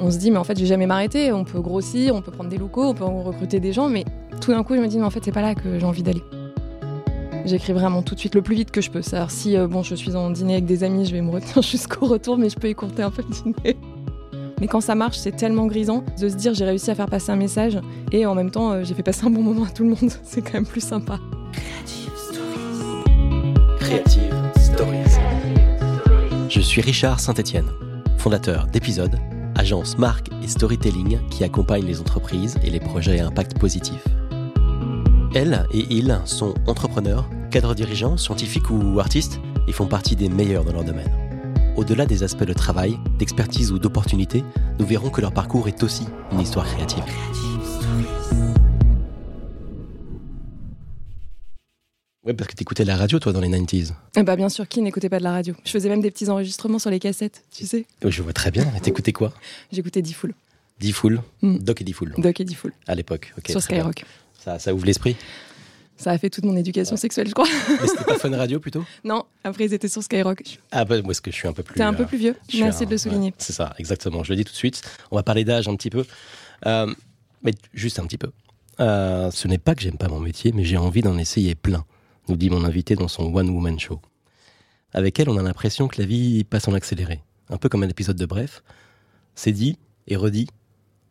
[0.00, 1.32] on se dit, mais en fait, je vais jamais m'arrêter.
[1.32, 4.04] On peut grossir, on peut prendre des locaux, on peut recruter des gens, mais
[4.40, 6.02] tout d'un coup, je me dis, mais en fait, c'est pas là que j'ai envie
[6.02, 6.22] d'aller.
[7.44, 9.02] J'écris vraiment tout de suite, le plus vite que je peux.
[9.02, 11.62] C'est-à-dire, si euh, bon, je suis en dîner avec des amis, je vais me retenir
[11.62, 13.76] jusqu'au retour, mais je peux écourter un peu le dîner.
[14.60, 17.30] Mais quand ça marche, c'est tellement grisant de se dire j'ai réussi à faire passer
[17.30, 17.78] un message
[18.10, 20.10] et en même temps, euh, j'ai fait passer un bon moment à tout le monde.
[20.24, 21.20] C'est quand même plus sympa.
[23.78, 25.18] Creative Stories.
[26.48, 27.68] Je suis Richard Saint-Etienne,
[28.16, 29.18] fondateur d'Épisode,
[29.68, 34.02] agence marque et storytelling qui accompagne les entreprises et les projets à impact positif.
[35.34, 40.64] Elle et il sont entrepreneurs, cadres dirigeants, scientifiques ou artistes et font partie des meilleurs
[40.64, 41.12] dans leur domaine.
[41.76, 44.42] Au-delà des aspects de travail, d'expertise ou d'opportunité,
[44.78, 47.04] nous verrons que leur parcours est aussi une histoire créative.
[52.28, 53.92] Ouais, parce que t'écoutais la radio, toi, dans les 90s.
[54.16, 55.54] Eh bah, bien sûr, qui n'écoutait pas de la radio?
[55.64, 57.86] Je faisais même des petits enregistrements sur les cassettes, tu sais.
[58.04, 58.70] Oui, je vois très bien.
[58.76, 59.32] Et t'écoutais quoi?
[59.72, 60.34] J'écoutais D-Fool.
[60.78, 61.58] D-Fool Mm.
[61.58, 62.14] Doc et D-Fool.
[62.18, 62.72] Doc et D-Fool.
[62.86, 63.32] À l'époque.
[63.38, 63.62] ok, sur.
[63.62, 64.04] Skyrock.
[64.44, 65.16] Ça, ça ouvre l'esprit.
[65.96, 67.48] Ça a fait toute mon éducation sexuelle, je crois.
[67.80, 68.84] Mais c'était pas Fun Radio plutôt?
[69.04, 70.60] Non, après, ils étaient sur Skyrock.
[70.70, 71.76] Ah, bah, moi, parce que je suis un peu plus.
[71.76, 72.36] T'es un peu euh, plus vieux.
[72.58, 73.28] Merci un- de le souligner.
[73.30, 74.22] ouais, c'est ça, exactement.
[74.22, 74.82] Je le dis tout de suite.
[75.10, 76.04] On va parler d'âge un petit peu.
[76.66, 76.92] Euh,
[77.42, 78.30] mais juste un petit peu.
[78.80, 81.84] Euh, ce n'est pas que j'aime pas mon métier, mais j'ai envie d'en essayer plein,
[82.28, 84.00] nous dit mon invité dans son One Woman Show.
[84.92, 87.22] Avec elle, on a l'impression que la vie passe en accéléré.
[87.50, 88.62] Un peu comme un épisode de Bref.
[89.34, 90.48] C'est dit et redit,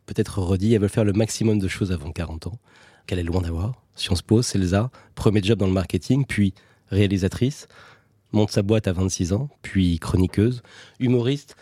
[0.06, 2.58] peut-être redit, elle veut faire le maximum de choses avant 40 ans,
[3.06, 3.80] qu'elle est loin d'avoir.
[3.94, 6.54] Sciences Po, Celsa, premier job dans le marketing, puis
[6.90, 7.68] réalisatrice,
[8.32, 10.62] monte sa boîte à 26 ans, puis chroniqueuse,
[10.98, 11.56] humoriste,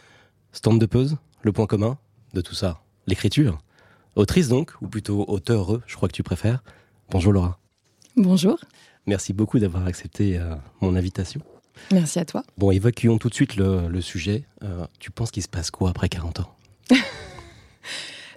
[0.53, 1.99] stand-upeuse, le point commun
[2.35, 3.59] de tout ça, l'écriture.
[4.17, 6.63] Autrice donc, ou plutôt auteure, je crois que tu préfères.
[7.11, 7.59] Bonjour Laura.
[8.17, 8.59] Bonjour.
[9.07, 11.41] Merci beaucoup d'avoir accepté euh, mon invitation.
[11.93, 12.43] Merci à toi.
[12.59, 14.45] Bon, évacuons tout de suite le, le sujet.
[14.63, 16.57] Euh, tu penses qu'il se passe quoi après 40 ans?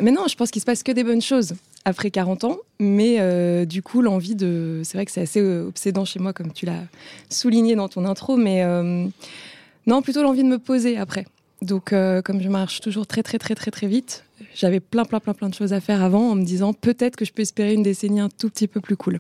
[0.01, 2.57] Mais non, je pense qu'il se passe que des bonnes choses après 40 ans.
[2.79, 4.81] Mais euh, du coup, l'envie de.
[4.83, 6.83] C'est vrai que c'est assez obsédant chez moi, comme tu l'as
[7.29, 8.37] souligné dans ton intro.
[8.37, 8.63] Mais
[9.87, 11.25] non, plutôt l'envie de me poser après.
[11.61, 14.23] Donc, euh, comme je marche toujours très, très, très, très, très vite,
[14.55, 17.25] j'avais plein, plein, plein, plein de choses à faire avant en me disant peut-être que
[17.25, 19.19] je peux espérer une décennie un tout petit peu plus cool.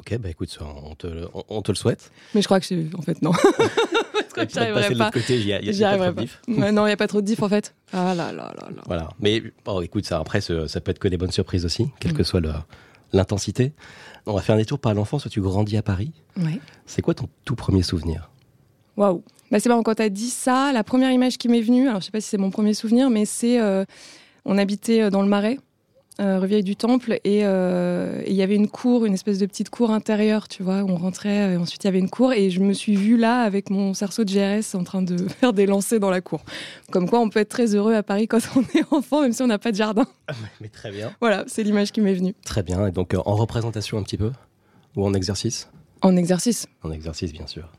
[0.00, 2.10] Ok, bah écoute, on te, le- on, on te le souhaite.
[2.34, 2.86] Mais je crois que c'est.
[2.98, 3.32] En fait, non.
[3.34, 5.10] je crois que j'arriverai pas.
[5.10, 6.22] côté, y a, il y a- il y J'y a pas.
[6.48, 7.74] Ouais, non, il n'y a pas trop de diff en fait.
[7.92, 8.82] Ah là là là là.
[8.86, 9.08] Voilà.
[9.20, 12.16] Mais bon, écoute, ça après, ça peut être que des bonnes surprises aussi, quelle Mm.
[12.16, 12.52] que soit le-
[13.12, 13.72] l'intensité.
[14.26, 15.26] On va faire un détour par l'enfance.
[15.30, 16.12] Tu grandis à Paris.
[16.36, 16.60] Ouais.
[16.86, 18.30] C'est quoi ton tout premier souvenir?
[18.96, 19.22] Waouh.
[19.50, 22.00] Bah, c'est marrant, quand tu as dit ça, la première image qui m'est venue, alors
[22.00, 23.60] je sais pas si c'est mon premier souvenir, mais c'est.
[23.60, 23.84] euh,
[24.44, 25.58] on habitait euh, dans le Marais,
[26.20, 29.70] Revieille du Temple, et euh, et il y avait une cour, une espèce de petite
[29.70, 32.50] cour intérieure, tu vois, où on rentrait, et ensuite il y avait une cour, et
[32.50, 35.66] je me suis vue là avec mon cerceau de GRS en train de faire des
[35.66, 36.42] lancers dans la cour.
[36.90, 39.42] Comme quoi, on peut être très heureux à Paris quand on est enfant, même si
[39.42, 40.06] on n'a pas de jardin.
[40.60, 41.10] Mais très bien.
[41.20, 42.34] Voilà, c'est l'image qui m'est venue.
[42.44, 42.86] Très bien.
[42.86, 44.30] Et donc, euh, en représentation un petit peu
[44.96, 45.68] Ou en exercice?
[46.02, 47.70] En exercice, En exercice, bien sûr.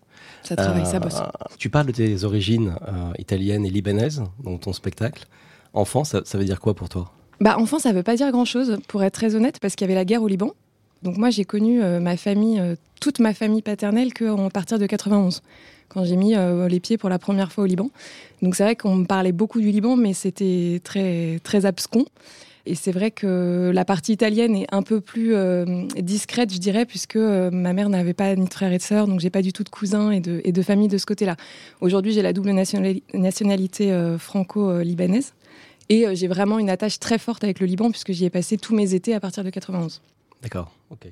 [0.44, 1.22] ça travaille, ça Euh, bosse.
[1.58, 5.26] Tu parles de tes origines euh, italiennes et libanaises dans ton spectacle.
[5.74, 7.12] Enfant, ça, ça veut dire quoi pour toi?
[7.42, 9.96] Bah, enfant, ça veut pas dire grand-chose, pour être très honnête, parce qu'il y avait
[9.96, 10.52] la guerre au Liban.
[11.02, 14.86] Donc moi, j'ai connu euh, ma famille, euh, toute ma famille paternelle, qu'à partir de
[14.86, 15.42] 91,
[15.90, 17.90] quand j'ai mis euh, les pieds pour la première fois au Liban.
[18.44, 22.06] Donc c'est vrai qu'on me parlait beaucoup du Liban, mais c'était très, très abscon.
[22.68, 25.34] Et c'est vrai que la partie italienne est un peu plus
[25.98, 29.20] discrète, je dirais, puisque ma mère n'avait pas ni de frères et de sœurs, donc
[29.20, 31.38] j'ai pas du tout de cousins et de, et de famille de ce côté-là.
[31.82, 35.34] Aujourd'hui, j'ai la double nationali- nationalité franco-libanaise.
[35.92, 38.58] Et euh, j'ai vraiment une attache très forte avec le Liban, puisque j'y ai passé
[38.58, 40.02] tous mes étés à partir de 91.
[40.42, 41.08] D'accord, ok.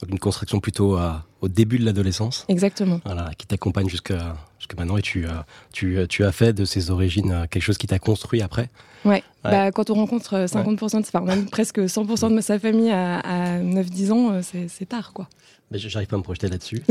[0.00, 0.96] Donc une construction plutôt
[1.40, 3.00] au début de l'adolescence, Exactement.
[3.04, 5.30] voilà, qui t'accompagne jusqu'à jusqu'à maintenant et tu, euh,
[5.72, 8.70] tu, euh, tu as fait de ces origines euh, quelque chose qui t'a construit après?
[9.04, 9.10] Ouais.
[9.12, 9.22] Ouais.
[9.42, 13.18] Bah, quand on rencontre euh, 50%, de, enfin même presque 100% de sa famille à,
[13.18, 15.28] à 9-10 ans, c'est tard, quoi.
[15.70, 16.82] Mais j'arrive pas à me projeter là-dessus.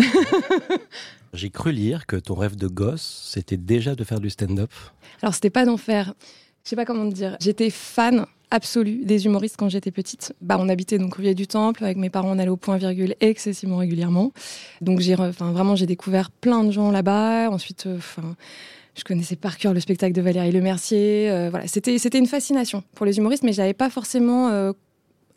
[1.33, 4.71] J'ai cru lire que ton rêve de gosse, c'était déjà de faire du stand-up.
[5.21, 6.13] Alors, c'était pas d'en faire.
[6.67, 7.37] Je sais pas comment te dire.
[7.39, 10.33] J'étais fan absolue des humoristes quand j'étais petite.
[10.41, 11.81] Bah, on habitait donc Vieil du Temple.
[11.85, 14.33] Avec mes parents, on allait au point virgule excessivement régulièrement.
[14.81, 17.49] Donc, j'ai, enfin, vraiment, j'ai découvert plein de gens là-bas.
[17.51, 18.35] Ensuite, euh, enfin.
[18.97, 21.31] je connaissais par cœur le spectacle de Valérie Lemercier.
[21.31, 24.73] Euh, voilà, c'était, c'était une fascination pour les humoristes, mais j'avais pas forcément euh,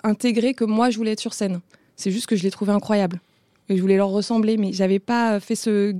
[0.03, 1.61] intégré que moi, je voulais être sur scène.
[1.95, 3.21] C'est juste que je les trouvais incroyables.
[3.69, 5.95] Et je voulais leur ressembler, mais j'avais pas fait ce,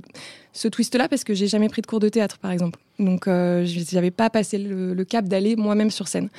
[0.51, 2.77] ce twist-là parce que j'ai jamais pris de cours de théâtre, par exemple.
[3.01, 6.29] Donc, euh, j'avais pas passé le, le cap d'aller moi-même sur scène.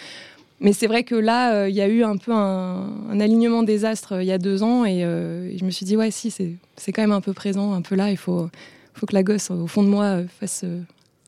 [0.61, 3.65] Mais c'est vrai que là, euh, il y a eu un peu un, un alignement
[3.65, 5.97] des astres euh, il y a deux ans et, euh, et je me suis dit,
[5.97, 8.13] ouais, si, c'est quand même un peu présent, un peu là.
[8.13, 8.49] Il faut,
[8.95, 10.65] faut que la gosse, au fond de moi, fasse,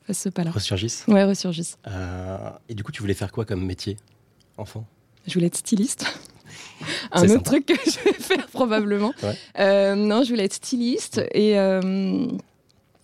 [0.07, 0.53] fasse ce pas-là.
[0.53, 1.79] Ressurgissent Ouais, ressurgissent.
[1.89, 2.37] Euh,
[2.69, 3.97] et du coup, tu voulais faire quoi comme métier,
[4.57, 4.87] enfant?
[5.27, 6.07] Je voulais être styliste.
[7.13, 7.43] un autre sympa.
[7.51, 9.13] truc que je vais faire probablement.
[9.25, 9.37] Ouais.
[9.59, 12.29] Euh, non, je voulais être styliste et euh,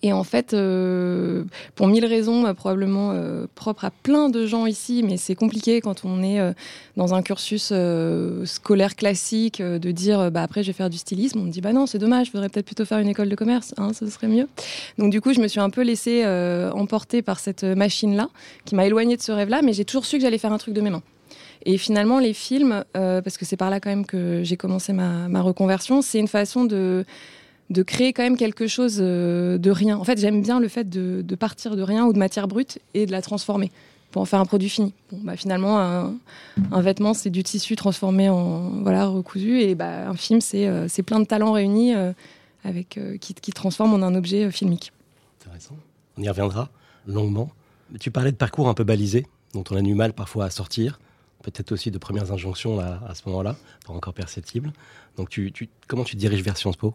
[0.03, 1.43] et en fait, euh,
[1.75, 5.79] pour mille raisons euh, probablement euh, propres à plein de gens ici, mais c'est compliqué
[5.79, 6.53] quand on est euh,
[6.97, 11.39] dans un cursus euh, scolaire classique de dire bah après je vais faire du stylisme.
[11.39, 13.35] On me dit bah non c'est dommage, je voudrais peut-être plutôt faire une école de
[13.35, 14.47] commerce, hein, ce serait mieux.
[14.97, 16.25] Donc du coup je me suis un peu laissée
[16.73, 18.29] emporter par cette machine là
[18.65, 20.57] qui m'a éloignée de ce rêve là, mais j'ai toujours su que j'allais faire un
[20.57, 21.03] truc de mes mains.
[21.65, 24.93] Et finalement, les films, euh, parce que c'est par là quand même que j'ai commencé
[24.93, 27.05] ma, ma reconversion, c'est une façon de,
[27.71, 29.97] de créer quand même quelque chose euh, de rien.
[29.97, 33.05] En fait, j'aime bien le fait de, partir de rien ou de matière brute et
[33.05, 33.71] de la transformer
[34.11, 34.93] pour en faire un produit fini.
[35.11, 40.15] Bon, bah, finalement, un, vêtement, c'est du tissu transformé en voilà recousu, et bah, un
[40.15, 42.11] film, c'est euh, plein de talents réunis euh,
[42.63, 44.91] avec, euh, qui, qui transforment en un objet filmique.
[45.41, 45.77] Intéressant.
[46.17, 46.69] On y reviendra
[47.07, 47.49] longuement.
[47.99, 50.99] Tu parlais de parcours un peu balisé, dont on a du mal parfois à sortir.
[51.41, 53.55] Peut-être aussi de premières injonctions à ce moment-là,
[53.87, 54.71] pas encore perceptibles.
[55.17, 55.51] Donc, tu,
[55.87, 56.93] comment tu diriges vers Sciences Po?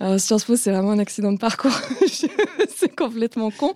[0.00, 1.78] Alors, Sciences Po, c'est vraiment un accident de parcours.
[2.74, 3.74] c'est complètement con.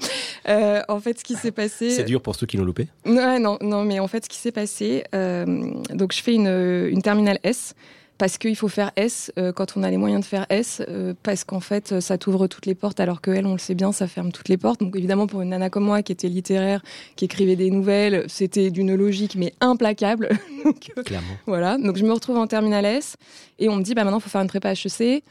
[0.49, 1.91] Euh, en fait, ce qui s'est passé.
[1.91, 2.88] C'est dur pour ceux qui l'ont loupé.
[3.05, 5.44] Ouais, non, non, mais en fait, ce qui s'est passé, euh,
[5.93, 7.75] donc je fais une, une terminale S
[8.19, 11.15] parce qu'il faut faire S euh, quand on a les moyens de faire S, euh,
[11.23, 13.93] parce qu'en fait, ça t'ouvre toutes les portes, alors que elle, on le sait bien,
[13.93, 14.81] ça ferme toutes les portes.
[14.81, 16.82] Donc évidemment, pour une nana comme moi, qui était littéraire,
[17.17, 20.29] qui écrivait des nouvelles, c'était d'une logique mais implacable.
[20.65, 21.35] donc, euh, Clairement.
[21.47, 23.17] voilà, donc je me retrouve en terminale S
[23.59, 25.23] et on me dit bah maintenant il faut faire une prépa HEC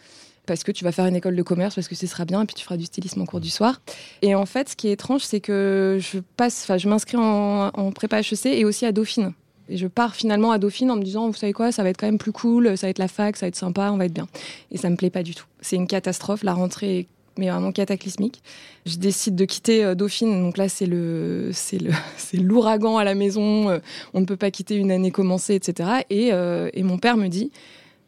[0.45, 2.45] parce que tu vas faire une école de commerce parce que ce sera bien et
[2.45, 3.81] puis tu feras du stylisme en cours du soir.
[4.21, 7.69] Et en fait, ce qui est étrange, c'est que je passe, enfin je m'inscris en,
[7.73, 9.33] en prépa HEC et aussi à Dauphine.
[9.69, 11.97] Et je pars finalement à Dauphine en me disant, vous savez quoi, ça va être
[11.97, 14.05] quand même plus cool, ça va être la fac, ça va être sympa, on va
[14.05, 14.27] être bien.
[14.71, 15.45] Et ça me plaît pas du tout.
[15.61, 17.07] C'est une catastrophe, la rentrée est
[17.37, 18.43] mais vraiment cataclysmique.
[18.85, 23.03] Je décide de quitter euh, Dauphine, donc là c'est le c'est le c'est l'ouragan à
[23.03, 23.69] la maison.
[23.69, 23.79] euh,
[24.13, 25.89] on ne peut pas quitter une année commencée, etc.
[26.09, 27.51] Et, euh, et mon père me dit,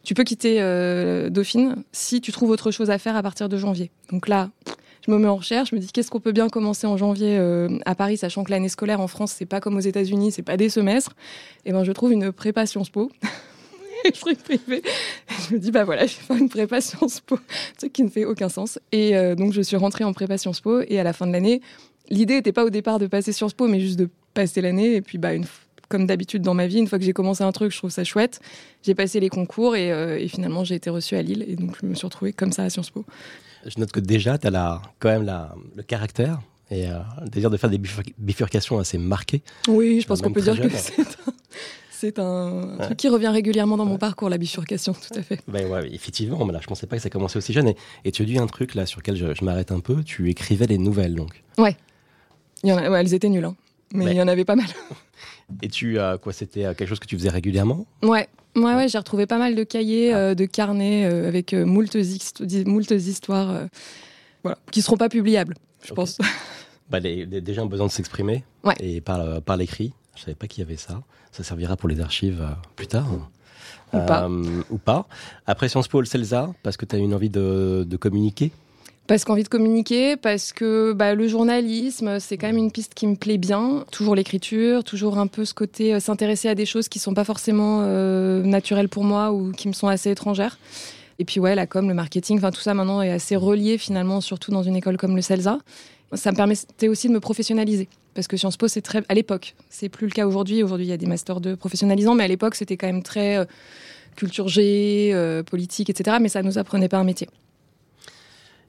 [0.06, 3.56] tu peux quitter euh, Dauphine si tu trouves autre chose à faire à partir de
[3.56, 3.90] janvier.
[4.12, 4.50] Donc là,
[5.04, 7.36] je me mets en recherche, je me dis qu'est-ce qu'on peut bien commencer en janvier
[7.36, 10.42] euh, à Paris, sachant que l'année scolaire en France c'est pas comme aux États-Unis, c'est
[10.42, 11.16] pas des semestres.
[11.64, 13.10] Et ben je trouve une prépa Sciences Po.
[14.44, 14.82] privé.
[15.48, 17.40] Je me dis, bah voilà, je vais faire une prépa Sciences Po,
[17.76, 18.78] truc qui ne fait aucun sens.
[18.92, 20.82] Et euh, donc, je suis rentrée en prépa Sciences Po.
[20.86, 21.60] Et à la fin de l'année,
[22.08, 24.94] l'idée n'était pas au départ de passer Sciences Po, mais juste de passer l'année.
[24.94, 25.46] Et puis, bah, une,
[25.88, 28.04] comme d'habitude dans ma vie, une fois que j'ai commencé un truc, je trouve ça
[28.04, 28.40] chouette.
[28.82, 31.44] J'ai passé les concours et, euh, et finalement, j'ai été reçue à Lille.
[31.48, 33.04] Et donc, je me suis retrouvée comme ça à Sciences Po.
[33.64, 36.40] Je note que déjà, tu as la, quand même la, le caractère
[36.70, 39.42] et euh, le désir de faire des bifur- bifurcations assez marquées.
[39.68, 41.04] Oui, je pense qu'on peut dire que c'est un,
[41.90, 42.84] c'est un Ouais.
[42.84, 45.40] truc qui revient régulièrement dans mon parcours, la bifurcation, tout à fait.
[45.48, 47.68] Ben ouais, effectivement, mais là, je pensais pas que ça commençait aussi jeune.
[47.68, 50.02] Et, et tu as dit un truc là sur lequel je, je m'arrête un peu.
[50.04, 51.42] Tu écrivais des nouvelles, donc.
[51.58, 53.56] Il y en a, ouais, elles étaient nulles, hein.
[53.92, 54.66] mais il y en avait pas mal.
[55.62, 57.86] Et tu, euh, quoi, c'était euh, quelque chose que tu faisais régulièrement?
[58.02, 61.64] Ouais, ouais, ouais, j'ai retrouvé pas mal de cahiers, euh, de carnets euh, avec euh,
[61.64, 63.68] moultes, histo- di- moultes histoires,
[64.42, 65.54] voilà, qui seront pas publiables,
[65.84, 66.18] je pense.
[66.90, 68.74] bah, les- les- Déjà un besoin de s'exprimer Ouais.
[68.80, 69.92] et par, par l'écrit.
[70.16, 71.02] Je savais pas qu'il y avait ça.
[71.30, 72.42] Ça servira pour les archives
[72.74, 73.06] plus tard.
[73.92, 74.28] Ou pas.
[74.70, 75.06] Ou pas.
[75.46, 78.50] Après Sciences Po, le CELSA, parce que tu as une envie de, de communiquer?
[79.06, 83.06] Parce qu'envie de communiquer, parce que bah, le journalisme, c'est quand même une piste qui
[83.06, 83.84] me plaît bien.
[83.92, 87.22] Toujours l'écriture, toujours un peu ce côté euh, s'intéresser à des choses qui sont pas
[87.22, 90.58] forcément euh, naturelles pour moi ou qui me sont assez étrangères.
[91.20, 94.20] Et puis ouais, la com, le marketing, enfin tout ça maintenant est assez relié finalement,
[94.20, 95.58] surtout dans une école comme le CELSA.
[96.12, 97.88] Ça me permettait aussi de me professionnaliser.
[98.14, 99.02] Parce que Sciences Po, c'est très.
[99.08, 100.62] À l'époque, c'est plus le cas aujourd'hui.
[100.62, 103.36] Aujourd'hui, il y a des masters de professionnalisants, mais à l'époque, c'était quand même très
[103.36, 103.44] euh,
[104.16, 106.16] culture G, euh, politique, etc.
[106.20, 107.28] Mais ça nous apprenait pas un métier.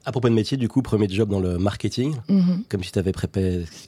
[0.08, 2.62] À propos de métier, du coup, premier job dans le marketing, Mhm.
[2.70, 3.12] comme si tu avais,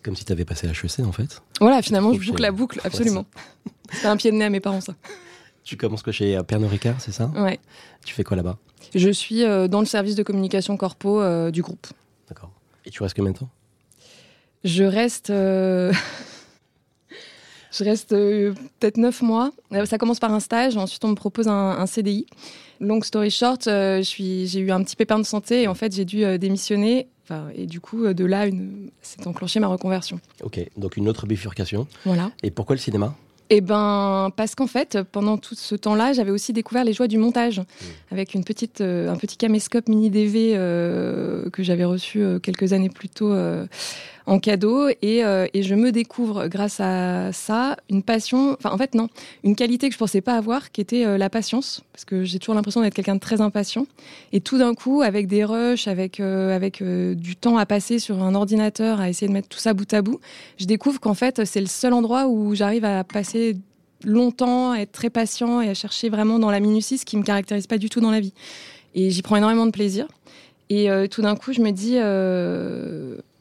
[0.02, 1.40] comme si avais passé HEC en fait.
[1.62, 3.24] Voilà, finalement, je boucle la boucle, absolument.
[3.90, 4.94] C'était un pied de nez à mes parents, ça.
[5.64, 7.28] Tu commences quoi chez Pernod Ricard, c'est ça?
[7.36, 7.58] Ouais.
[8.04, 8.58] Tu fais quoi là-bas?
[8.94, 11.86] Je suis euh, dans le service de communication corpo euh, du groupe.
[12.28, 12.50] D'accord.
[12.84, 13.48] Et tu restes combien de temps?
[14.62, 15.30] Je reste.
[15.30, 15.90] euh,
[17.72, 19.52] je reste euh, peut-être neuf mois.
[19.72, 22.26] Euh, Ça commence par un stage, ensuite on me propose un, un CDI.
[22.80, 26.04] Long story short, euh, j'ai eu un petit pépin de santé et en fait j'ai
[26.04, 27.08] dû euh, démissionner.
[27.24, 28.90] Enfin, et du coup, de là, une...
[29.02, 30.18] s'est enclenchée ma reconversion.
[30.42, 31.86] Ok, donc une autre bifurcation.
[32.04, 32.32] Voilà.
[32.42, 33.14] Et pourquoi le cinéma?
[33.52, 37.18] Eh ben, parce qu'en fait, pendant tout ce temps-là, j'avais aussi découvert les joies du
[37.18, 37.60] montage,
[38.12, 42.72] avec une petite, euh, un petit caméscope mini DV euh, que j'avais reçu euh, quelques
[42.72, 43.34] années plus tôt
[44.30, 48.78] en cadeau et, euh, et, je me découvre grâce à ça une passion, enfin en
[48.78, 49.08] fait non,
[49.42, 52.38] une qualité que je pensais pas avoir qui était euh, la patience parce que j'ai
[52.38, 53.88] toujours l'impression d'être quelqu'un de très impatient
[54.32, 58.22] et tout d'un coup avec des rushs, avec euh, avec du temps à passer sur
[58.22, 60.20] un ordinateur à essayer de mettre tout ça bout à bout,
[60.58, 63.56] je découvre qu'en fait c'est le seul endroit où j'arrive à passer
[64.04, 67.24] longtemps, à être très patient et à chercher vraiment dans la minutie ce qui me
[67.24, 68.32] caractérise pas du tout dans la vie.
[68.94, 70.06] Et j'y prends énormément de plaisir.
[70.72, 71.98] Et tout d'un coup, je me dis,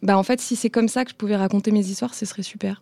[0.01, 2.43] bah en fait, si c'est comme ça que je pouvais raconter mes histoires, ce serait
[2.43, 2.79] super.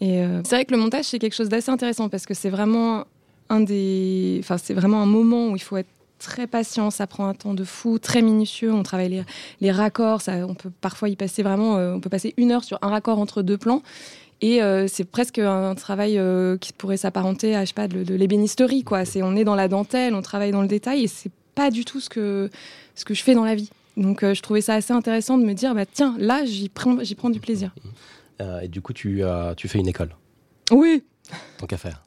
[0.00, 2.50] Et euh, c'est vrai que le montage, c'est quelque chose d'assez intéressant parce que c'est
[2.50, 3.04] vraiment
[3.48, 4.38] un des.
[4.40, 7.54] Enfin, c'est vraiment un moment où il faut être très patient, ça prend un temps
[7.54, 8.72] de fou, très minutieux.
[8.72, 9.22] On travaille les,
[9.60, 12.64] les raccords, ça, on peut parfois y passer vraiment, euh, on peut passer une heure
[12.64, 13.82] sur un raccord entre deux plans.
[14.40, 16.20] Et euh, c'est presque un travail
[16.60, 19.04] qui pourrait s'apparenter à, je sais pas, de, de l'ébénisterie, quoi.
[19.04, 21.84] C'est, on est dans la dentelle, on travaille dans le détail et c'est pas du
[21.84, 22.50] tout ce que,
[22.96, 23.70] ce que je fais dans la vie.
[23.96, 27.02] Donc euh, je trouvais ça assez intéressant de me dire, bah, tiens, là, j'y prends,
[27.02, 27.74] j'y prends du plaisir.
[28.40, 30.10] Euh, et du coup, tu, euh, tu fais une école
[30.70, 31.04] Oui.
[31.58, 32.02] Tant qu'à faire.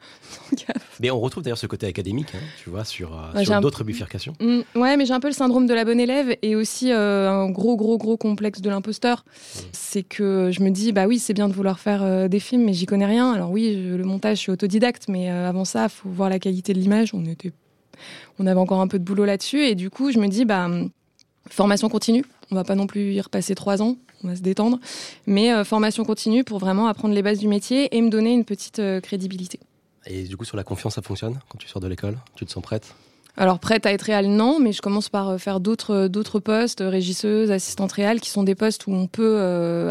[0.99, 3.17] mais on retrouve d'ailleurs ce côté académique, hein, tu vois, sur,
[3.61, 4.33] d'autres bifurcations.
[4.41, 7.49] Mm, ouais, mais j'ai un peu le syndrome de la bonne élève et aussi un
[7.49, 9.23] gros, gros, gros complexe de l'imposteur.
[9.25, 9.59] Mm.
[9.71, 12.73] C'est que je me dis, bah oui, c'est bien de vouloir faire des films, mais
[12.73, 13.31] j'y connais rien.
[13.31, 16.73] Alors oui, le montage, je suis autodidacte, mais avant ça, il faut voir la qualité
[16.73, 17.13] de l'image.
[17.13, 17.53] On était,
[18.37, 20.67] on avait encore un peu de boulot là-dessus, et du coup, je me dis, bah
[21.49, 24.79] Formation continue, on va pas non plus y repasser trois ans, on va se détendre,
[25.27, 28.45] mais euh, formation continue pour vraiment apprendre les bases du métier et me donner une
[28.45, 29.59] petite euh, crédibilité.
[30.07, 32.17] Et du coup, sur la confiance, ça fonctionne quand tu sors de l'école?
[32.35, 32.95] Tu te sens prête?
[33.37, 36.81] Alors prête à être réelle, non, mais je commence par euh, faire d'autres d'autres postes,
[36.83, 39.37] régisseuse, assistante réelle, qui sont des postes où on peut,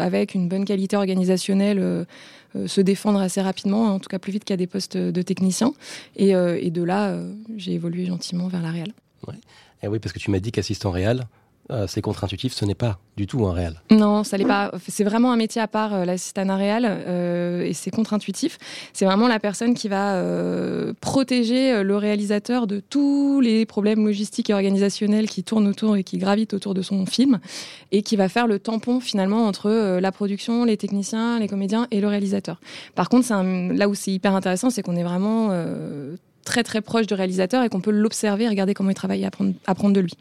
[0.01, 2.05] avec une bonne qualité organisationnelle,
[2.65, 5.73] se défendre assez rapidement, en tout cas plus vite qu'à des postes de technicien.
[6.17, 7.17] Et, et de là,
[7.55, 8.93] j'ai évolué gentiment vers la réelle.
[9.27, 9.35] Ouais.
[9.83, 11.27] Et oui, parce que tu m'as dit qu'assistant réel,
[11.71, 13.81] euh, c'est contre-intuitif, ce n'est pas du tout un réel.
[13.89, 14.71] Non, ça n'est pas.
[14.87, 18.59] C'est vraiment un métier à part, euh, l'assistant réel, euh, et c'est contre-intuitif.
[18.93, 20.21] C'est vraiment la personne qui va
[21.01, 26.17] protéger le réalisateur de tous les problèmes logistiques et organisationnels qui tournent autour et qui
[26.17, 27.39] gravitent autour de son film,
[27.91, 32.01] et qui va faire le tampon finalement entre la production, les techniciens, les comédiens et
[32.01, 32.59] le réalisateur.
[32.93, 33.27] Par contre,
[33.73, 35.49] là où c'est hyper intéressant, c'est qu'on est vraiment
[36.43, 39.29] très très proche du réalisateur et qu'on peut l'observer, regarder comment il travaille et
[39.65, 40.13] apprendre de lui.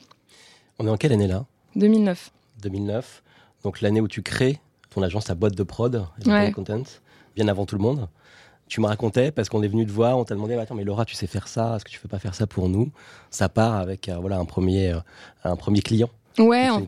[0.78, 1.44] On est en quelle année là?
[1.76, 2.30] 2009.
[2.62, 3.22] 2009.
[3.62, 6.06] Donc l'année où tu crées ton agence, ta boîte de prod,
[6.54, 6.82] Content,
[7.34, 8.08] bien avant tout le monde.
[8.68, 11.04] Tu me racontais parce qu'on est venu te voir, on t'a demandé attends mais Laura
[11.04, 12.90] tu sais faire ça, est-ce que tu peux pas faire ça pour nous?
[13.30, 15.00] Ça part avec euh, voilà un premier euh,
[15.44, 16.08] un premier client.
[16.38, 16.68] Ouais.
[16.68, 16.84] En,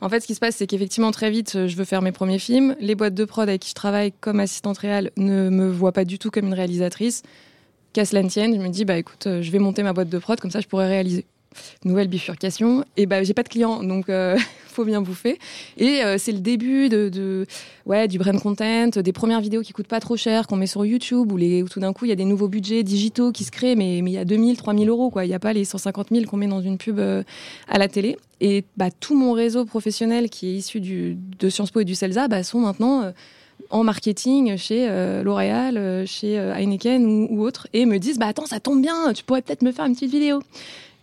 [0.00, 2.40] en, fait, ce qui se passe, c'est qu'effectivement, très vite, je veux faire mes premiers
[2.40, 2.74] films.
[2.80, 6.04] Les boîtes de prod avec qui je travaille comme assistante réelle ne me voient pas
[6.04, 7.22] du tout comme une réalisatrice
[7.92, 10.08] qu'à cela ne tienne, je me dis, bah écoute, euh, je vais monter ma boîte
[10.08, 11.26] de prod, comme ça je pourrais réaliser.
[11.84, 15.38] Nouvelle bifurcation, et bah j'ai pas de clients, donc euh, faut bien bouffer.
[15.76, 17.46] Et euh, c'est le début de,
[17.86, 20.84] ouais, du brand content, des premières vidéos qui coûtent pas trop cher, qu'on met sur
[20.84, 23.50] YouTube, où, les, tout d'un coup il y a des nouveaux budgets digitaux qui se
[23.50, 25.24] créent, mais il y a 2000, 3000 euros, quoi.
[25.24, 28.16] Il n'y a pas les 150 000 qu'on met dans une pub à la télé.
[28.40, 32.28] Et bah, tout mon réseau professionnel qui est issu de Sciences Po et du CELSA
[32.28, 33.12] bah, sont maintenant
[33.70, 38.18] en marketing chez euh, L'Oréal, euh, chez euh, Heineken ou, ou autre, et me disent
[38.18, 40.40] bah attends ça tombe bien, tu pourrais peut-être me faire une petite vidéo.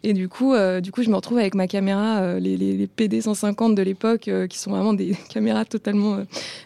[0.07, 3.19] Et du coup, du coup, je me retrouve avec ma caméra, les, les, les, PD
[3.19, 6.19] 150 de l'époque, qui sont vraiment des caméras totalement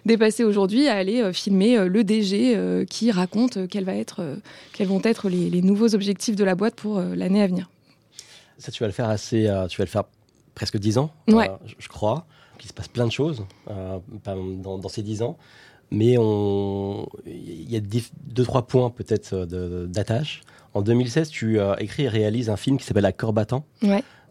[0.05, 4.37] dépassées aujourd'hui, à aller filmer le DG qui raconte quels, va être,
[4.73, 7.67] quels vont être les, les, nouveaux objectifs de la boîte pour l'année à venir.
[8.59, 10.03] Ça, tu vas le faire assez, tu vas le faire
[10.53, 11.49] presque 10 ans, ouais.
[11.79, 12.27] je crois.
[12.63, 13.43] Il se passe plein de choses
[14.23, 15.35] dans, dans, ces 10 ans
[15.91, 17.81] mais il y a
[18.23, 20.41] deux, trois points peut-être euh, d'attache.
[20.73, 23.65] En 2016, tu as écrit et réalises un film qui s'appelle Accord battant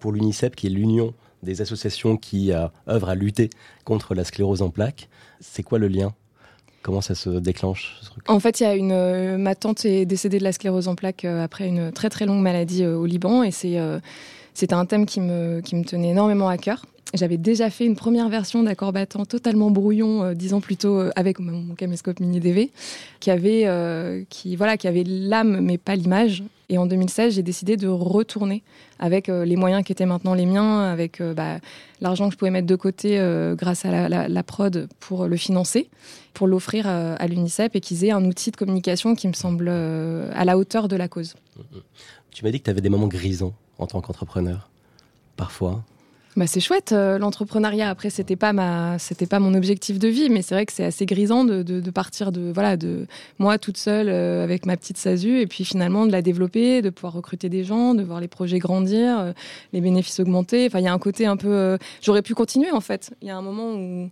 [0.00, 1.12] pour l'UNICEF, qui est l'union
[1.42, 3.50] des associations qui euh, œuvrent à lutter
[3.84, 5.08] contre la sclérose en plaques.
[5.40, 6.14] C'est quoi le lien?
[6.82, 10.38] Comment ça se déclenche En fait, il y a une euh, ma tante est décédée
[10.38, 13.78] de la sclérose en plaques après une très très longue maladie au Liban et c'est
[14.54, 16.86] c'était un thème qui me qui me tenait énormément à cœur.
[17.12, 21.00] J'avais déjà fait une première version d'accord battant totalement brouillon euh, dix ans plus tôt
[21.00, 22.70] euh, avec mon, caméscope mini DV
[23.18, 26.44] qui avait euh, qui voilà qui avait l'âme mais pas l'image.
[26.68, 28.62] Et en 2016 j'ai décidé de retourner
[29.00, 31.58] avec les moyens qui étaient maintenant les miens avec bah,
[32.00, 33.20] l'argent que je pouvais mettre de côté
[33.58, 35.88] grâce à la, la, prod pour le financer
[36.32, 40.44] pour l'offrir à l'UNICEF et qu'ils aient un outil de communication qui me semble à
[40.44, 41.34] la hauteur de la cause.
[42.30, 44.70] Tu m'as dit que tu avais des moments grisants en tant qu'entrepreneur.
[45.36, 45.82] Parfois
[46.36, 47.90] bah c'est chouette euh, l'entrepreneuriat.
[47.90, 50.84] Après c'était pas ma c'était pas mon objectif de vie, mais c'est vrai que c'est
[50.84, 53.06] assez grisant de, partir de voilà de
[53.38, 56.90] moi toute seule euh, avec ma petite SASU et puis finalement de la développer, de
[56.90, 59.32] pouvoir recruter des gens, de voir les projets grandir, euh,
[59.72, 60.66] les bénéfices augmenter.
[60.66, 63.12] Enfin il y a un côté un peu j'aurais pu continuer en fait.
[63.22, 64.08] Il y a un moment où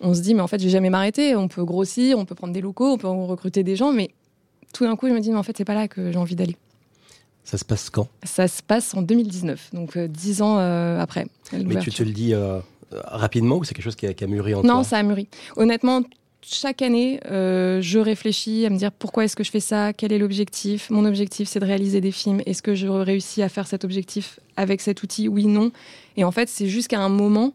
[0.00, 1.34] on se dit, mais en fait, je vais jamais m'arrêter.
[1.34, 4.10] On peut grossir, on peut prendre des locaux, on peut recruter des gens, mais
[4.74, 6.36] tout d'un coup, je me dis, mais en fait, c'est pas là que j'ai envie
[6.36, 6.56] d'aller.
[7.44, 8.08] Ça se passe quand?
[8.22, 11.26] Ça se passe en 2019, donc euh, dix ans euh, après.
[11.52, 12.58] Mais tu te le dis euh,
[12.92, 14.84] rapidement ou c'est quelque chose qui a, qui a mûri en Non, toi?
[14.84, 15.28] ça a mûri.
[15.56, 16.02] Honnêtement,
[16.40, 20.12] chaque année, euh, je réfléchis à me dire pourquoi est-ce que je fais ça, quel
[20.12, 20.88] est l'objectif?
[20.90, 22.40] Mon objectif, c'est de réaliser des films.
[22.46, 25.28] Est-ce que je réussis à faire cet objectif avec cet outil?
[25.28, 25.70] Oui, non.
[26.16, 27.52] Et en fait, c'est jusqu'à un moment,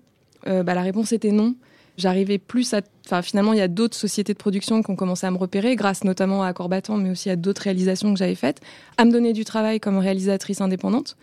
[0.47, 1.55] euh, bah, la réponse était non.
[1.99, 2.81] J'arrivais plus à.
[3.05, 5.75] Enfin, finalement, il y a d'autres sociétés de production qui ont commencé à me repérer,
[5.75, 8.61] grâce notamment à Corbattant, mais aussi à d'autres réalisations que j'avais faites,
[8.97, 11.17] à me donner du travail comme réalisatrice indépendante,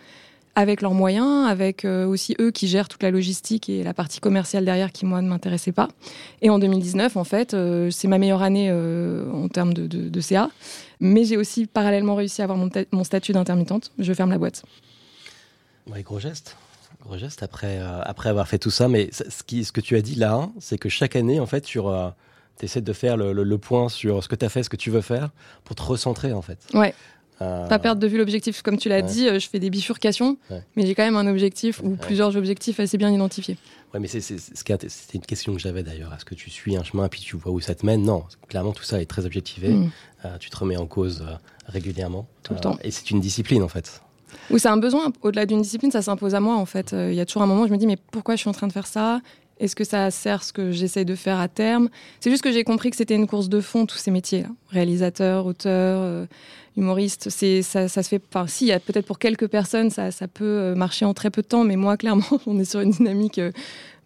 [0.54, 4.20] avec leurs moyens, avec euh, aussi eux qui gèrent toute la logistique et la partie
[4.20, 5.88] commerciale derrière qui, moi, ne m'intéressait pas.
[6.42, 10.50] Et en 2019, en fait, euh, c'est ma meilleure année euh, en termes de, CA.
[11.00, 13.92] Mais j'ai aussi parallèlement réussi à avoir mon statut d'intermittente.
[13.98, 14.62] Je ferme la boîte.
[15.90, 16.56] Ouais, gros geste.
[17.06, 18.88] Gros geste après, euh, après avoir fait tout ça.
[18.88, 21.38] Mais ce ce qui, ce que tu as dit là, hein, c'est que chaque année,
[21.40, 21.78] en fait, tu
[22.62, 24.76] essaies de faire le, le- le point sur ce que tu as fait, ce que
[24.76, 25.30] tu veux faire,
[25.64, 26.58] pour te recentrer, en fait.
[26.74, 26.94] Ouais.
[27.42, 28.62] Euh, Pas perdre de vue l'objectif.
[28.62, 29.02] Comme tu l'as Ouais.
[29.02, 30.62] dit, euh, je fais des bifurcations, Ouais.
[30.74, 31.96] mais j'ai quand même un objectif ou Ouais.
[31.96, 33.58] plusieurs objectifs assez bien identifiés.
[33.92, 34.78] Ouais, mais c'est c'était
[35.18, 36.14] une question que j'avais d'ailleurs.
[36.14, 38.02] Est-ce que tu suis un chemin puis tu vois où ça te mène?
[38.02, 39.68] Non, clairement tout ça est très objectivé.
[39.68, 39.90] Mm.
[40.24, 41.34] Euh, tu te remets en cause euh,
[41.66, 42.26] régulièrement.
[42.42, 42.78] Tout le Euh, temps.
[42.82, 44.00] Et c'est une discipline en fait.
[44.50, 46.92] Ou c'est un besoin, au-delà d'une discipline, ça s'impose à moi en fait.
[46.92, 48.48] Euh, Il y a toujours un moment où je me dis mais pourquoi je suis
[48.48, 49.20] en train de faire ça?
[49.58, 51.88] Est-ce que ça sert ce que j'essaye de faire à terme?
[52.20, 54.44] C'est juste que j'ai compris que c'était une course de fond, tous ces métiers.
[54.70, 56.26] Réalisateur, auteur, euh,
[56.76, 58.20] humoriste, c'est, ça, se fait...
[58.28, 61.46] Enfin si, peut-être pour quelques personnes, ça, ça peut euh, marcher en très peu de
[61.46, 63.40] temps, mais moi clairement, on est sur une dynamique...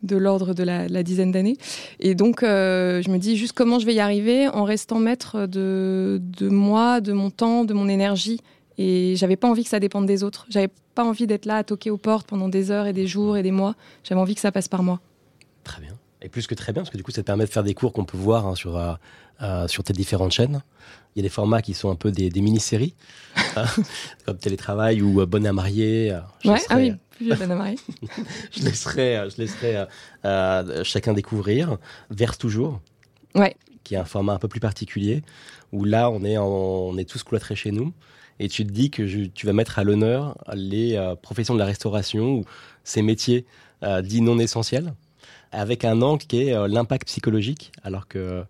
[0.02, 1.58] de l'ordre de la, dizaine d'années.
[1.98, 6.22] Et donc, je me dis juste comment je vais y arriver en restant maître de,
[6.22, 8.40] de moi, de mon temps, de mon énergie
[8.78, 10.46] et j'avais pas envie que ça dépende des autres.
[10.48, 13.36] J'avais pas envie d'être là à toquer aux portes pendant des heures et des jours
[13.36, 13.74] et des mois.
[14.04, 15.00] J'avais envie que ça passe par moi.
[15.64, 15.96] Très bien.
[16.22, 17.72] Et plus que très bien, parce que du coup, ça te permet de faire des
[17.74, 18.92] cours qu'on peut voir hein, sur, euh,
[19.42, 20.62] euh, sur tes différentes chaînes.
[21.14, 22.94] Il y a des formats qui sont un peu des, des mini-séries,
[23.56, 23.64] hein,
[24.26, 26.12] comme Télétravail ou euh, Bonne à marier.
[26.12, 27.78] euh, Ouais, laisserai- ah oui, plus vieux d'Anna Marie.
[28.52, 29.84] Je laisserai, je laisserai
[30.84, 31.78] chacun découvrir.
[32.10, 32.80] Verse toujours.
[33.34, 33.56] Ouais.
[33.84, 35.22] Qui est un format un peu plus particulier,
[35.72, 37.92] où là, on est, en- on est tous cloîtrés chez nous.
[38.40, 41.66] Et tu te dis que tu vas mettre à l'honneur les euh, professions de la
[41.66, 42.44] restauration ou
[42.84, 43.44] ces métiers
[43.84, 44.94] euh, dits non essentiels,
[45.52, 48.44] avec un angle qui est euh, l'impact psychologique, alors que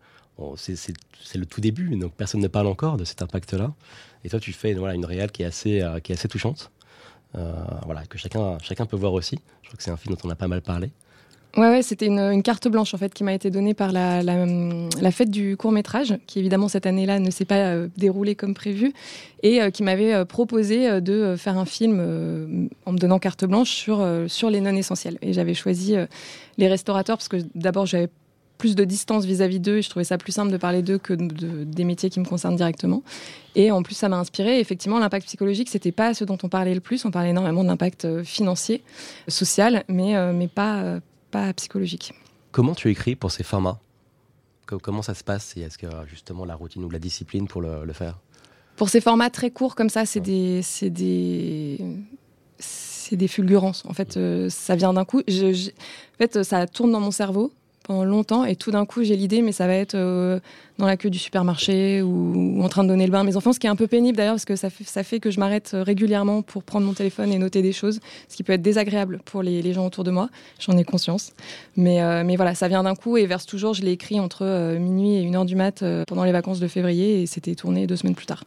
[0.57, 0.95] c'est-
[1.35, 3.75] le tout début, donc personne ne parle encore de cet impact-là.
[4.25, 6.71] Et toi, tu fais une réelle qui est assez, qui est assez touchante,
[7.35, 9.39] voilà, que chacun, chacun peut voir aussi.
[9.63, 10.91] Je crois que c'est un film dont on a pas mal parlé.
[11.57, 15.11] Ouais, ouais, c'était une, carte blanche en fait qui m'a été donnée par la, la,
[15.11, 18.93] fête du court métrage, qui évidemment cette année-là ne s'est pas euh, déroulée comme prévu,
[19.43, 23.71] et euh, qui m'avait euh, proposé de faire un film en me donnant carte blanche
[23.71, 25.19] sur, sur les non essentiels.
[25.23, 25.97] Et j'avais choisi
[26.57, 28.09] les restaurateurs parce que d'abord j'avais
[28.57, 31.15] plus de distance vis-à-vis d'eux et je trouvais ça plus simple de parler d'eux que
[31.15, 33.03] de- de- des métiers qui me concernent directement.
[33.57, 34.61] Et en plus, ça m'a inspiré.
[34.61, 37.05] Effectivement, l'impact psychologique, c'était pas ce dont on parlait le plus.
[37.07, 37.65] On parlait énormément
[38.05, 38.83] euh, financier,
[39.29, 42.13] social, mais, mais pas, pas psychologique.
[42.53, 43.79] Comment tu écris pour ces formats?
[44.67, 45.57] Co- Comment ça se passe?
[45.57, 48.19] Est-ce que euh, justement la routine ou la discipline pour le, le faire?
[48.77, 51.79] Pour ces formats très courts comme ça, c'est des, c'est des,
[53.29, 53.85] fulgurances.
[53.87, 55.23] En fait, euh, ça vient d'un coup.
[55.29, 57.53] Je- je- en fait, ça tourne dans mon cerveau
[57.91, 60.41] longtemps et tout d'un coup, j'ai l'idée, mais ça va être euh,
[60.79, 63.53] dans la queue du supermarché ou, en train de donner le bain à mes enfants,
[63.53, 65.39] ce qui est un peu pénible d'ailleurs parce que ça fait, ça fait que je
[65.41, 68.63] m'arrête euh, régulièrement pour prendre mon téléphone et noter des choses, ce qui peut être
[68.63, 70.29] désagréable pour les, gens autour de moi.
[70.59, 71.33] J'en ai conscience.
[71.77, 73.75] Mais, euh, mais voilà, ça vient d'un coup et verse toujours.
[73.75, 77.23] Je l'ai écrit entre minuit et une heure du mat pendant les vacances de février
[77.23, 78.45] et c'était tourné deux semaines plus tard.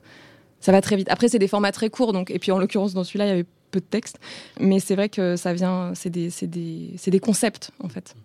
[0.59, 1.07] Ça va très vite.
[1.09, 3.31] Après, c'est des formats très courts, donc et puis en l'occurrence dans celui-là, il y
[3.31, 4.19] avait peu de texte,
[4.59, 8.15] mais c'est vrai que ça vient, c'est des, des, c'est des concepts en fait.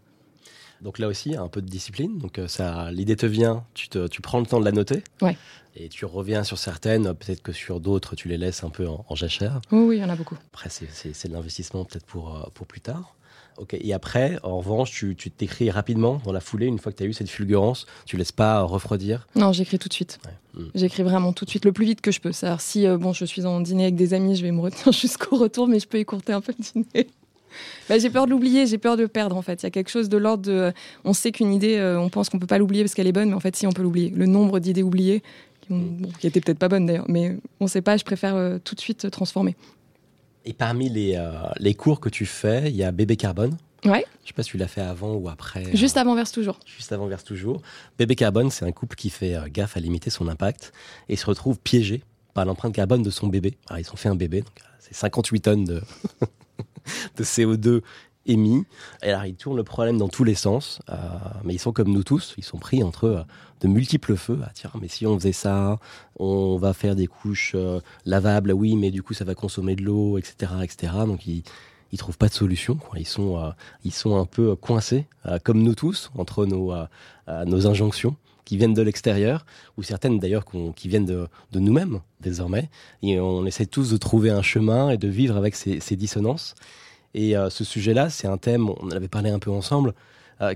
[0.82, 2.18] Donc là aussi, un peu de discipline.
[2.18, 5.02] Donc euh, ça, l'idée te vient, tu, te, tu prends le temps de la noter.
[5.22, 5.36] Ouais.
[5.76, 9.04] Et tu reviens sur certaines, peut-être que sur d'autres, tu les laisses un peu en,
[9.08, 9.60] en jachère.
[9.72, 10.36] Oui, oui, il y en a beaucoup.
[10.52, 13.14] Après, c'est, c'est- c'est de l'investissement peut-être pour, euh, pour plus tard.
[13.58, 13.74] Ok.
[13.80, 17.02] Et après, en revanche, tu, tu t'écris rapidement dans la foulée, une fois que tu
[17.02, 19.26] as eu cette fulgurance, tu laisses pas euh, refroidir?
[19.34, 20.20] Non, j'écris tout de suite.
[20.24, 20.62] Ouais.
[20.62, 20.68] Mm.
[20.76, 22.30] J'écris vraiment tout de suite, le plus vite que je peux.
[22.30, 24.92] C'est-à-dire, si euh, bon, je suis en dîner avec des amis, je vais me retenir
[24.92, 27.08] jusqu'au retour, mais je peux écourter un peu le dîner.
[27.88, 29.62] Bah, j'ai peur de l'oublier, j'ai peur de perdre en fait.
[29.62, 30.52] Il y a quelque chose de l'ordre de.
[30.52, 30.72] euh,
[31.04, 33.28] On sait qu'une idée, euh, on pense qu'on peut pas l'oublier parce qu'elle est bonne,
[33.30, 34.10] mais en fait, si on peut l'oublier.
[34.10, 35.22] Le nombre d'idées oubliées,
[35.62, 38.34] qui, ont- bon, qui étaient peut-être pas bonnes d'ailleurs, mais on sait pas, je préfère
[38.36, 39.56] euh, tout de suite transformer.
[40.44, 43.56] Et parmi les, euh, les cours que tu fais, il y a Bébé Carbone.
[43.84, 44.04] Ouais.
[44.22, 45.64] Je sais pas si tu l'as fait avant ou après.
[45.76, 46.58] Juste avant Verse toujours.
[46.66, 47.60] juste avant Verse Toujours.
[47.98, 50.72] Bébé Carbone, c'est un couple qui fait gaffe à limiter son impact
[51.08, 52.02] et se retrouve piégé
[52.34, 53.56] par l'empreinte carbone de son bébé.
[53.68, 55.80] Alors, ils ont fait un bébé, donc c'est 58 tonnes de,
[57.16, 57.82] de CO2
[58.28, 58.64] émis.
[59.02, 60.94] Et alors, ils tournent le problème dans tous les sens, euh,
[61.44, 63.22] mais ils sont comme nous tous, ils sont pris entre euh,
[63.60, 64.38] de multiples feux.
[64.44, 65.78] Ah, tiens, mais si on faisait ça,
[66.18, 69.82] on va faire des couches euh, lavables, oui, mais du coup, ça va consommer de
[69.82, 70.92] l'eau, etc., etc.
[71.06, 71.42] Donc, ils,
[71.90, 72.78] ils trouvent pas de solution.
[72.96, 75.06] Ils sont, ils sont un peu coincés,
[75.42, 78.14] comme nous tous, entre nos injonctions
[78.48, 79.44] qui viennent de l'extérieur,
[79.76, 82.70] ou certaines d'ailleurs qui viennent de, nous-mêmes désormais.
[83.02, 86.54] Et on essaie tous de trouver un chemin et de vivre avec ces, ces dissonances.
[87.12, 89.92] Et ce sujet-là, c'est un thème, on en avait parlé un peu ensemble,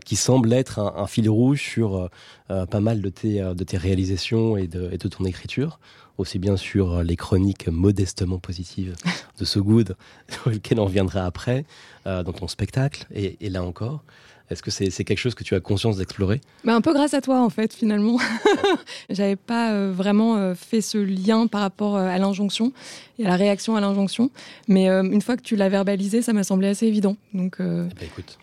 [0.06, 2.08] qui semble être un, fil rouge sur
[2.48, 5.78] pas mal de tes, de tes réalisations et de, et de ton écriture
[6.18, 8.94] aussi bien sur les chroniques modestement positives
[9.38, 9.96] de So Good,
[10.28, 11.64] sur on reviendra après,
[12.06, 14.04] euh, dans ton spectacle, et là encore.
[14.52, 16.42] Est-ce que c'est quelque chose que tu as conscience d'explorer?
[16.62, 18.18] Bah Un peu grâce à toi, en fait, finalement.
[19.10, 22.70] J'avais pas euh, vraiment euh, fait ce lien par rapport euh, à l'injonction
[23.18, 24.30] et à la réaction à l'injonction.
[24.68, 27.16] Mais une fois que tu l'as verbalisé, ça m'a semblé assez évident.
[27.32, 28.38] Donc, ben, écoute,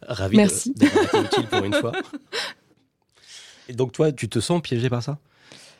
[0.00, 0.72] ravi Merci.
[0.76, 1.92] d'être utile pour une fois.
[3.68, 5.18] Et donc, toi, tu te sens piégé par ça?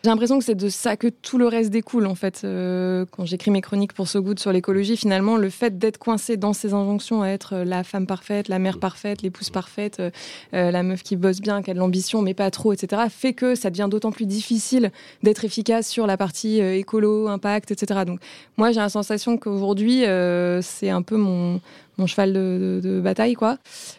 [0.04, 2.42] J'ai l'impression que c'est de ça que tout le reste découle en fait.
[2.44, 6.36] Euh, quand j'écris mes chroniques pour So Good sur l'écologie, finalement, le fait d'être coincé
[6.36, 10.10] dans ces injonctions à être euh, la femme parfaite, la mère parfaite, l'épouse parfaite, euh,
[10.52, 13.32] euh, la meuf qui bosse bien, qui a de l'ambition mais pas trop, etc., fait
[13.32, 18.00] que ça devient d'autant plus difficile d'être efficace sur la partie euh, écolo, impact, etc.
[18.06, 18.20] Donc
[18.58, 21.62] moi, j'ai la sensation qu'aujourd'hui, euh, c'est un peu mon
[21.96, 23.58] mon cheval de, de, de bataille, quoi.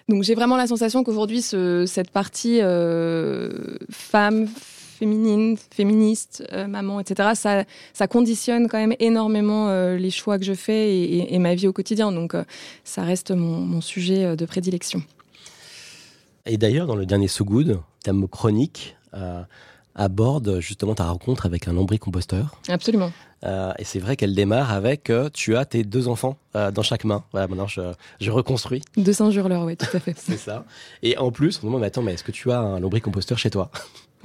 [0.10, 4.48] Donc j'ai vraiment la sensation qu'aujourd'hui, ce, cette partie euh, femme,
[4.96, 10.46] féminine, féministe, euh, maman, etc., ça, ça conditionne quand même énormément euh, les choix que
[10.46, 12.12] je fais et, et, et, ma vie au quotidien.
[12.12, 12.44] Donc euh,
[12.84, 15.04] ça reste mon, mon, sujet de prédilection.
[16.46, 18.96] Et d'ailleurs, dans le dernier So Good, thème chronique,
[19.96, 22.60] aborde justement ta rencontre avec un lombricomposteur.
[22.68, 23.12] Absolument.
[23.46, 26.82] Euh, et c'est vrai qu'elle démarre avec euh, tu as tes deux enfants euh, dans
[26.82, 27.24] chaque main.
[27.32, 27.82] Voilà, maintenant je,
[28.20, 28.82] je reconstruis.
[28.98, 30.16] Deux singes hurleurs, oui, tout à fait.
[30.18, 30.66] c'est ça.
[31.04, 33.38] Et en plus, on me demande mais attends, mais est-ce que tu as un lombricomposteur
[33.38, 33.70] chez toi?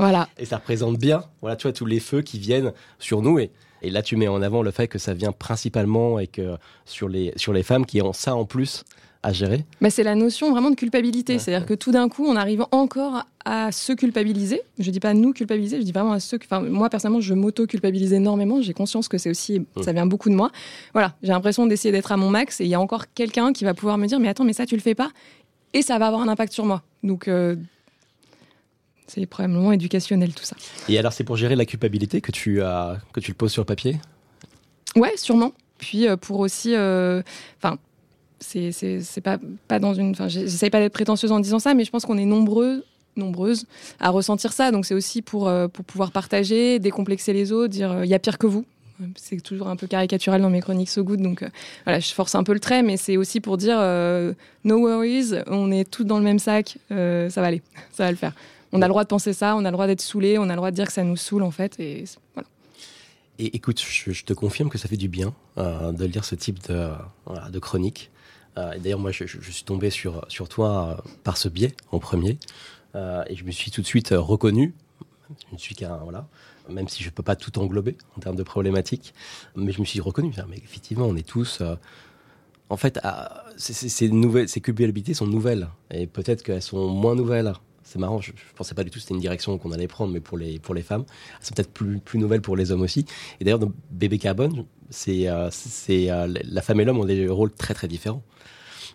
[0.01, 0.29] Voilà.
[0.39, 3.39] Et ça représente bien, voilà, tu vois, tous les feux qui viennent sur nous.
[3.39, 3.51] Et,
[3.83, 7.07] et là, tu mets en avant le fait que ça vient principalement et que sur
[7.07, 8.85] les, sur les femmes qui ont ça en plus
[9.23, 11.35] à gérer bah, C'est la notion vraiment de culpabilité.
[11.35, 11.77] Ouais, C'est-à-dire ouais.
[11.77, 14.63] que tout d'un coup, on arrive encore à se culpabiliser.
[14.79, 16.39] Je dis pas nous culpabiliser, je dis vraiment à ceux.
[16.43, 18.63] Enfin, moi personnellement, je m'auto-culpabilise énormément.
[18.63, 19.83] J'ai conscience que c'est aussi, mmh.
[19.83, 20.51] ça vient beaucoup de moi.
[20.95, 23.65] Voilà, j'ai l'impression d'essayer d'être à mon max et il y a encore quelqu'un qui
[23.65, 25.11] va pouvoir me dire, mais attends, mais ça tu le fais pas
[25.75, 26.83] et ça va avoir un impact sur moi.
[27.03, 27.57] Donc euh,
[29.11, 30.57] c'est probablement éducationnel tout ça.
[30.89, 33.63] Et alors, c'est pour gérer la culpabilité que tu as, que tu le poses sur
[33.63, 33.99] le papier?
[34.97, 35.53] Ouais, sûrement.
[35.79, 37.75] Puis euh, pour aussi, enfin.
[37.75, 37.77] Euh,
[38.41, 41.85] c'est c'est pas pas dans une enfin j'essaye pas d'être prétentieuse en disant ça mais
[41.85, 42.85] je pense qu'on est nombreux
[43.17, 43.67] nombreuses
[43.99, 47.93] à ressentir ça donc c'est aussi pour euh, pour pouvoir partager décomplexer les autres dire
[47.93, 48.65] il euh, y a pire que vous
[49.17, 51.49] c'est toujours un peu caricatural dans mes chroniques so good donc euh,
[51.85, 53.79] voilà je force un peu le trait mais c'est aussi pour dire
[54.65, 58.17] no worries on est tous dans le même sac ça va aller ça va le
[58.17, 58.33] faire
[58.73, 60.49] on a le droit de penser ça on a le droit d'être saoulé on a
[60.51, 62.05] le droit de dire que ça nous saoule en fait et
[62.35, 62.49] voilà
[63.43, 66.59] et écoute, je, te confirme que ça fait du bien euh, de lire ce type
[66.69, 68.11] de, chronique.
[68.59, 72.39] Euh, D'ailleurs, moi, je, suis tombé sur, toi euh, par ce biais en premier,
[72.95, 74.75] euh, et je me suis tout de suite reconnu.
[75.31, 76.29] Je ne suis qu'un voilà,
[76.69, 79.15] même si je peux pas tout englober en termes de problématiques,
[79.57, 80.35] mais je me suis reconnu.
[80.51, 81.63] Mais effectivement, on est tous.
[82.69, 83.01] en fait,
[83.57, 87.55] ces, ces, nouvelles, ces culpabilités sont nouvelles, et peut-être qu'elles sont moins nouvelles
[87.91, 90.13] c'est marrant, je, je, pensais pas du tout que c'était une direction qu'on allait prendre,
[90.13, 91.05] mais pour les, pour les femmes,
[91.41, 93.05] c'est peut-être plus, plus nouvelle pour les hommes aussi.
[93.41, 97.27] Et d'ailleurs, dans Bébé Carbone, c'est, euh, c'est, euh, la femme et l'homme ont des
[97.27, 98.23] rôles très très différents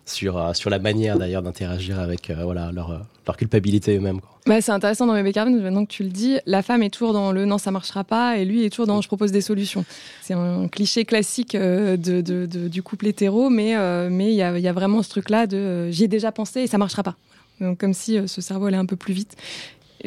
[0.06, 4.20] sur, euh, sur la manière d'ailleurs d'interagir avec voilà, leur, leur culpabilité eux-mêmes.
[4.46, 7.12] Bah, c'est intéressant dans Bébé Carbone, maintenant que tu le dis, la femme est toujours
[7.12, 9.84] dans le non, ça marchera pas, et lui est toujours dans je propose des solutions.
[10.22, 15.02] C'est un cliché classique du couple hétéro, mais il mais y, a, y a vraiment
[15.02, 17.16] ce truc-là de j'y ai déjà pensé et ça marchera pas.
[17.60, 19.36] Donc, comme si euh, ce cerveau allait un peu plus vite.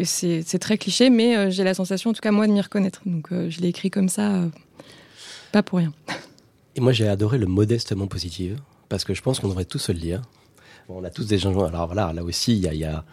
[0.04, 3.02] C'est très cliché, mais euh, j'ai la sensation, en tout cas moi, de m'y reconnaître.
[3.06, 4.44] Donc euh, je l'ai écrit comme ça,
[5.52, 5.92] pas pour rien.
[6.76, 8.54] Et moi, j'ai adoré le modestement positif,
[8.88, 10.22] parce que je pense qu'on devrait tous se le.
[10.88, 11.66] Bon, on a tous des gens.
[11.66, 13.04] Alors voilà, là aussi, il y a,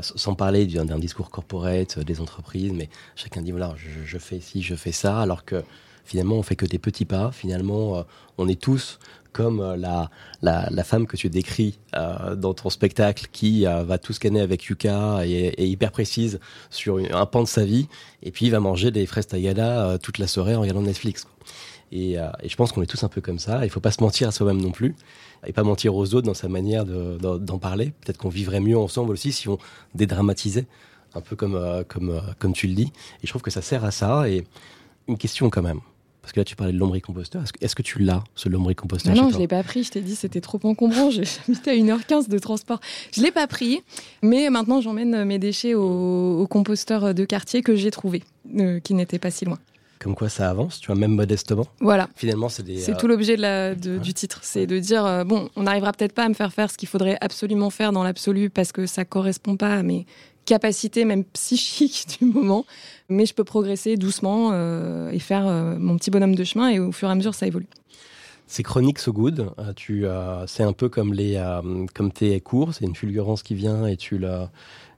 [0.00, 4.62] sans parler d'un discours corporate des entreprises, mais chacun dit voilà, je, je, fais ci,
[4.62, 5.64] je fais ça, alors que
[6.06, 7.30] finalement, on fait que des petits pas.
[7.32, 8.02] Finalement, euh,
[8.38, 8.98] on est tous
[9.36, 10.08] comme euh, la,
[10.40, 15.26] la, femme que tu décris euh, dans ton spectacle qui va tout scanner avec Yuka
[15.26, 16.40] et est hyper précise
[16.70, 17.86] sur un pan de sa vie
[18.22, 21.26] et puis va manger des fraises tagada euh, toute la soirée en regardant Netflix.
[21.92, 23.64] Et, je pense qu'on est tous un peu comme ça.
[23.64, 24.96] Il faut pas se mentir à soi-même non plus
[25.46, 27.92] et pas mentir aux autres dans sa manière d'en de, de, parler.
[28.00, 29.58] Peut-être qu'on vivrait mieux ensemble aussi si on
[29.94, 30.66] dédramatisait
[31.14, 32.92] un peu comme, comme, comme tu le dis.
[33.22, 34.28] Et je trouve que ça sert à ça.
[34.28, 34.44] Et
[35.06, 35.80] une question quand même
[36.26, 37.40] Parce que là, tu parlais de lombricomposteur.
[37.44, 39.84] Est-ce que, est que tu l'as, ce lombricomposteur Non, je l'ai pas pris.
[39.84, 41.08] Je t'ai dit, c'était trop encombrant.
[41.08, 42.80] J'ai à 1h15 de transport.
[43.12, 43.80] Je l'ai pas pris,
[44.22, 48.24] mais maintenant, j'emmène mes déchets au, composteur de quartier que j'ai trouvé,
[48.58, 49.60] euh, qui n'était pas si loin.
[50.00, 51.68] Comme quoi ça avance, tu vois, même modestement.
[51.78, 52.08] Voilà.
[52.16, 52.78] Finalement, c'est des.
[52.78, 53.36] C'est euh, tout l'objet
[53.76, 54.40] du titre.
[54.42, 56.88] C'est de dire, euh, bon, on n'arrivera peut-être pas à me faire faire ce qu'il
[56.88, 60.06] faudrait absolument faire dans l'absolu parce que ça correspond pas à mes
[60.46, 62.64] capacités, même psychiques du moment.
[63.08, 65.44] Mais je peux progresser doucement euh, et faire
[65.78, 67.68] mon petit bonhomme de chemin et au fur et à mesure, ça évolue.
[68.48, 69.50] C'est chronique so good.
[69.74, 70.06] tu,
[70.46, 71.40] c'est un peu comme les,
[71.94, 72.74] comme tes cours.
[72.74, 74.50] C'est une fulgurance qui vient et tu la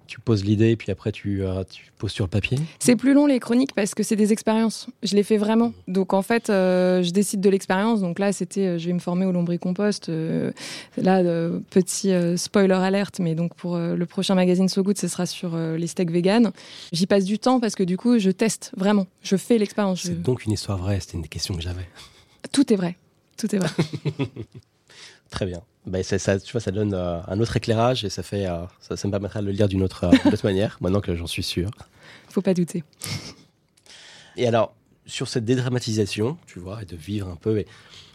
[0.09, 3.13] tu poses l'idée et puis après tu, euh, tu poses sur le papier C'est plus
[3.13, 4.89] long les chroniques parce que c'est des expériences.
[5.03, 5.75] Je les fais vraiment.
[5.87, 8.01] Donc en fait, euh, je décide de l'expérience.
[8.01, 10.11] Donc là, c'était euh, je vais me former au lombricompost.
[10.97, 11.23] là,
[11.71, 15.87] petit spoiler alerte, mais donc pour le prochain magazine So Good, ce sera sur les
[15.87, 16.51] steaks vegan.
[16.93, 19.07] J'y passe du temps parce que du coup, je teste vraiment.
[19.23, 20.03] Je fais l'expérience.
[20.03, 20.99] C'est donc une histoire vraie.
[21.01, 21.87] C'était une des questions que j'avais.
[22.51, 22.97] Tout est vrai.
[23.37, 23.71] Tout est vrai.
[25.31, 25.63] Très bien.
[25.87, 28.95] Ben, ça, tu vois, ça donne euh, un autre éclairage et ça, fait, euh, ça,
[29.09, 31.71] me permettra de le lire d'une autre, euh, manière, maintenant que j'en suis sûr.
[32.29, 32.85] Faut pas douter.
[34.37, 34.75] Et alors,
[35.07, 37.65] sur cette dédramatisation, tu vois, et de vivre un peu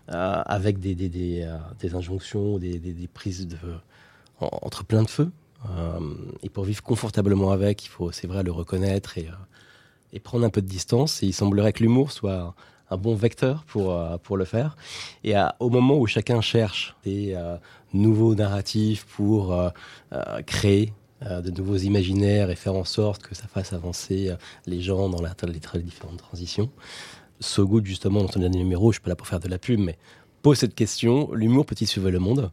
[0.07, 1.49] avec des, des, des,
[1.79, 3.57] des injonctions, des, prises de,
[4.39, 5.31] entre plein de feux,
[6.43, 9.27] et pour vivre confortablement avec, il faut, c'est vrai, le reconnaître et,
[10.11, 11.23] et prendre un peu de distance.
[11.23, 12.53] Et il semblerait que l'humour soit
[12.93, 14.77] un bon vecteur pour, euh, pour le faire.
[15.23, 17.57] Et au moment où chacun cherche des euh,
[17.93, 19.69] nouveaux narratifs pour euh,
[20.45, 24.35] créer de nouveaux imaginaires et faire en sorte que ça fasse avancer
[24.67, 26.69] les gens dans la, les, différentes transitions.
[27.39, 29.79] So justement, dans son dernier numéro, je suis pas là pour faire de la pub,
[29.79, 29.97] mais
[30.41, 32.51] pose cette question l'humour peut-il suivre le monde?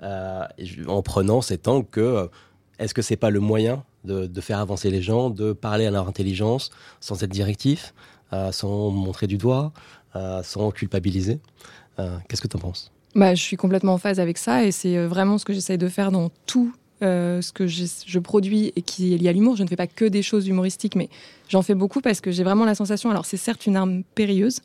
[0.00, 2.30] En prenant cet angle que
[2.78, 5.90] est-ce que c'est pas le moyen de, de, faire avancer les gens, de parler à
[5.90, 7.92] leur intelligence sans être directif?
[7.92, 8.11] euh,
[8.52, 9.72] sans montrer du doigt,
[10.16, 11.40] euh, sans culpabiliser.
[11.98, 12.90] Euh, qu'est-ce que tu en penses?
[13.14, 15.88] Bah, Je suis complètement en phase avec ça et c'est vraiment ce que j'essaye de
[15.88, 19.56] faire dans tout ce que je, produis et qui est lié à l'humour.
[19.56, 21.08] Je ne fais pas que des choses humoristiques, mais
[21.48, 23.10] j'en fais beaucoup parce que j'ai vraiment la sensation.
[23.10, 24.60] Alors, c'est certes une arme périlleuse,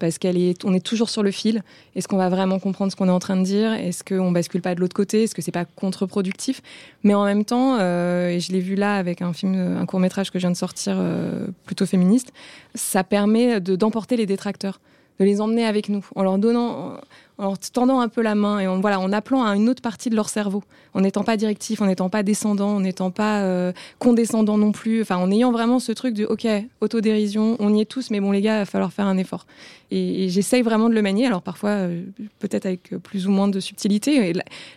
[0.00, 1.62] parce qu'on est, est toujours sur le fil.
[1.94, 3.72] Est-ce qu'on va vraiment comprendre ce qu'on est en train de dire?
[3.74, 5.22] Est-ce qu'on bascule pas de l'autre côté?
[5.22, 6.62] Est-ce que c'est pas contre-productif?
[7.04, 10.00] Mais en même temps, euh, et je l'ai vu là avec un film, un court
[10.00, 12.32] métrage que je viens de sortir, euh, plutôt féministe,
[12.74, 14.80] ça permet de d'emporter les détracteurs,
[15.20, 16.96] de les emmener avec nous, en leur donnant,
[17.40, 20.10] en tendant un peu la main et en, voilà, en appelant à une autre partie
[20.10, 23.72] de leur cerveau, en n'étant pas directif, en n'étant pas descendant, en n'étant pas euh,
[23.98, 26.46] condescendant non plus, enfin en ayant vraiment ce truc de ok,
[26.80, 29.46] autodérision, on y est tous, mais bon les gars, il va falloir faire un effort.
[29.92, 32.02] Et, j'essaye vraiment de le manier, alors parfois euh,
[32.38, 34.32] peut-être avec plus ou moins de subtilité.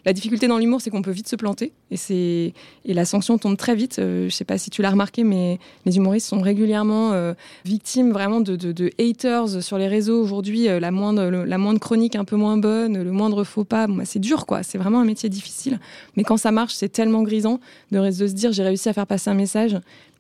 [0.06, 2.54] la, difficulté dans l'humour, c'est qu'on peut vite se planter et, c'est,
[2.86, 4.00] et la sanction tombe très vite.
[4.00, 7.34] Euh, je sais pas si tu l'as remarqué, mais les humoristes sont régulièrement
[7.66, 10.66] victimes vraiment de, de, haters sur les réseaux aujourd'hui.
[10.66, 14.06] la, moindre, la moindre chronique un peu moins bonne, le moindre faux pas, bon, bah,
[14.06, 15.80] c'est dur quoi, c'est vraiment un métier difficile.
[16.16, 17.60] Mais quand ça marche, c'est tellement grisant
[17.92, 19.78] de, de se dire j'ai réussi à faire passer un message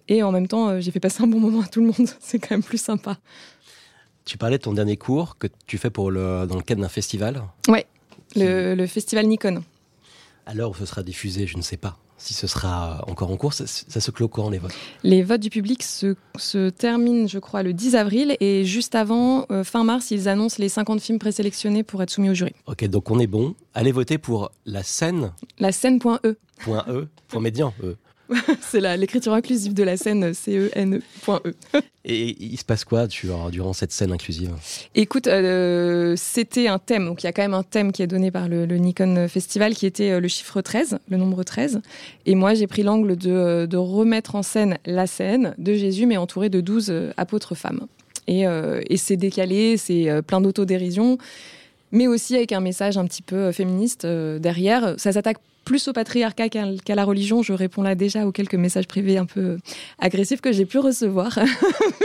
[0.07, 2.09] et en même temps euh, j'ai fait passer un bon moment à tout le monde.
[2.19, 3.17] c'est quand même plus sympa.
[4.25, 6.89] Tu parlais de ton dernier cours que tu fais pour le, dans le cadre d'un
[6.89, 7.85] festival Ouais,
[8.35, 9.63] le, le festival Nikon.
[10.45, 13.37] À l'heure où ce sera diffusé, je ne sais pas si ce sera encore en
[13.37, 13.53] cours.
[13.53, 14.73] Ça, se clôt quand les votes
[15.03, 19.45] Les votes du public se, se, terminent, je crois, le 10 avril et juste avant,
[19.51, 22.53] euh, fin mars, ils annoncent les 50 films présélectionnés pour être soumis au jury.
[22.67, 23.55] Ok, donc on est bon.
[23.73, 25.31] Allez voter pour la scène.
[25.59, 26.35] La scène.e.
[26.59, 27.95] Point .e, point médian, e.
[28.61, 31.53] c'est l'écriture inclusive de la scène C-E-N-E.E.
[32.05, 34.51] Et il se passe quoi durant cette scène inclusive?
[34.93, 37.05] Écoute, euh, c'était un thème.
[37.05, 39.73] Donc il y a quand même un thème qui est donné par le, Nikon Festival
[39.73, 41.81] qui était euh, le chiffre 13, le nombre 13.
[42.25, 46.05] Et moi, j'ai pris l'angle de, euh, de, remettre en scène la scène de Jésus,
[46.05, 47.87] mais entouré de 12 apôtres femmes.
[48.27, 51.17] Et, et c'est décalé, c'est plein d'autodérision
[51.91, 54.95] mais aussi avec un message un petit peu féministe derrière.
[54.97, 57.41] Ça s'attaque plus au patriarcat qu'à la religion.
[57.41, 59.57] Je réponds là déjà aux quelques messages privés un peu
[59.99, 61.39] agressifs que j'ai pu recevoir.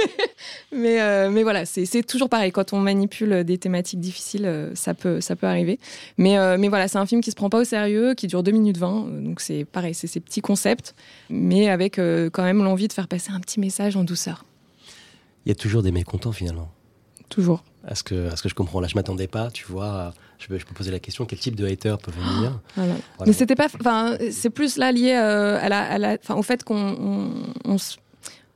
[0.72, 2.52] mais, euh, mais, voilà, c'est toujours pareil.
[2.52, 5.78] Quand on manipule des thématiques difficiles, euh, ça peut, ça peut arriver.
[6.16, 8.42] Mais, euh, mais voilà, c'est un film qui se prend pas au sérieux, qui dure
[8.42, 9.22] 2 minutes 20.
[9.22, 10.94] Donc c'est pareil, c'est ces petits concepts,
[11.30, 14.44] mais avec quand même l'envie de faire passer un petit message en douceur.
[15.46, 16.70] Il y a toujours des mécontents finalement.
[17.28, 17.64] Toujours.
[17.86, 18.80] À ce que, à ce que je comprends.
[18.80, 20.12] Là, je m'attendais pas, tu vois.
[20.38, 22.60] Je peux, je peux poser la question quel type de hater peut venir?
[23.26, 23.66] Mais c'était pas.
[23.80, 27.28] Enfin, c'est plus là lié euh, à la, à la au fait qu'on.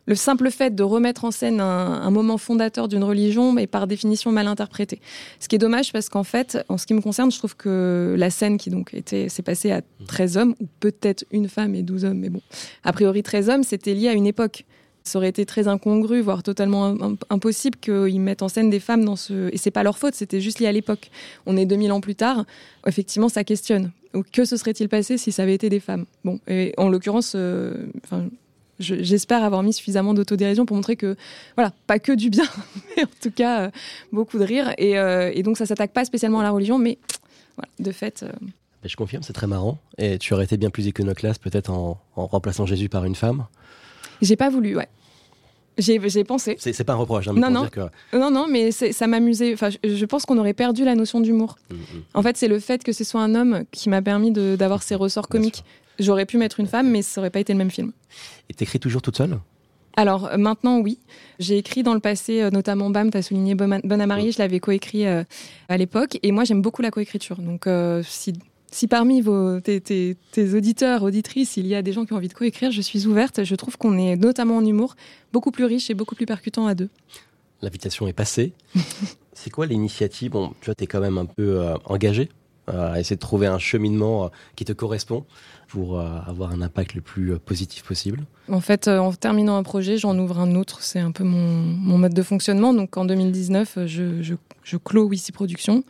[0.06, 4.30] le simple fait de remettre en scène un, moment fondateur d'une religion est par définition
[4.30, 5.00] mal interprété.
[5.40, 8.14] Ce qui est dommage parce qu'en fait, en ce qui me concerne, je trouve que
[8.16, 11.82] la scène qui donc était s'est passée à 13 hommes, ou peut-être une femme et
[11.82, 12.42] 12 hommes, mais bon,
[12.84, 14.64] a priori 13 hommes, c'était lié à une époque
[15.04, 16.96] Ça aurait été très incongru, voire totalement
[17.28, 19.52] impossible qu'ils mettent en scène des femmes dans ce.
[19.52, 21.10] Et c'est pas leur faute, c'était juste lié à l'époque.
[21.46, 22.44] On est 2000 ans plus tard.
[22.86, 23.90] Effectivement, ça questionne.
[24.32, 26.04] Que se serait-il passé si ça avait été des femmes?
[26.24, 27.86] Bon, et en l'occurrence, euh,
[28.78, 31.16] j'espère avoir mis suffisamment d'autodérision pour montrer que,
[31.56, 32.44] voilà, pas que du bien,
[32.96, 33.70] mais en tout cas, euh,
[34.12, 34.72] beaucoup de rire.
[34.78, 36.98] Et, euh, et donc, ça s'attaque pas spécialement à la religion, mais
[37.56, 38.24] voilà, de fait.
[38.84, 39.78] Je confirme, c'est très marrant.
[39.98, 43.46] Et tu aurais été bien plus iconoclaste peut-être en remplaçant Jésus par une femme
[44.22, 44.88] j'ai pas voulu, ouais.
[45.78, 46.56] J'ai pensé.
[46.58, 47.28] C'est pas un reproche.
[47.28, 47.66] Hein, non, non.
[48.12, 49.54] non, non, mais ça m'amusait.
[49.54, 51.56] Enfin, je pense qu'on aurait perdu la notion d'humour.
[51.70, 51.78] Mm, mm.
[52.14, 54.94] En fait, c'est le fait que ce soit un homme qui m'a permis d'avoir ces
[54.94, 55.64] ressorts comiques.
[55.98, 57.92] J'aurais pu mettre une femme, mais ça aurait pas été le même film.
[58.48, 59.38] Et t'écris toujours toute seule?
[59.96, 60.98] Alors euh, maintenant, oui.
[61.38, 64.38] J'ai écrit dans le passé, euh, notamment BAM, tu as souligné Bonne à Marie, je
[64.38, 65.24] l'avais coécrit euh,
[65.68, 66.18] à l'époque.
[66.22, 67.36] Et moi, j'aime beaucoup la coécriture.
[67.36, 67.66] Donc
[68.04, 68.34] si
[68.72, 70.16] si parmi vos, tes,
[70.54, 73.44] auditeurs, auditrices, il y a des gens qui ont envie de coécrire, je suis ouverte.
[73.44, 74.96] Je trouve qu'on est, notamment en humour,
[75.32, 76.88] beaucoup plus riche et beaucoup plus percutant à deux.
[77.60, 78.52] L'invitation est passée.
[79.34, 80.32] c'est quoi l'initiative?
[80.32, 82.30] Bon, tu vois, tu es quand même un peu euh, engagé
[82.70, 85.26] euh, à essayer de trouver un cheminement euh, qui te correspond
[85.68, 88.26] pour avoir un impact le plus positif possible.
[88.50, 90.82] En fait, en terminant un projet, j'en ouvre un autre.
[90.82, 92.74] C'est un peu mon, mode de fonctionnement.
[92.74, 95.82] Donc en 2019, je, je, je clôt Wisi Productions.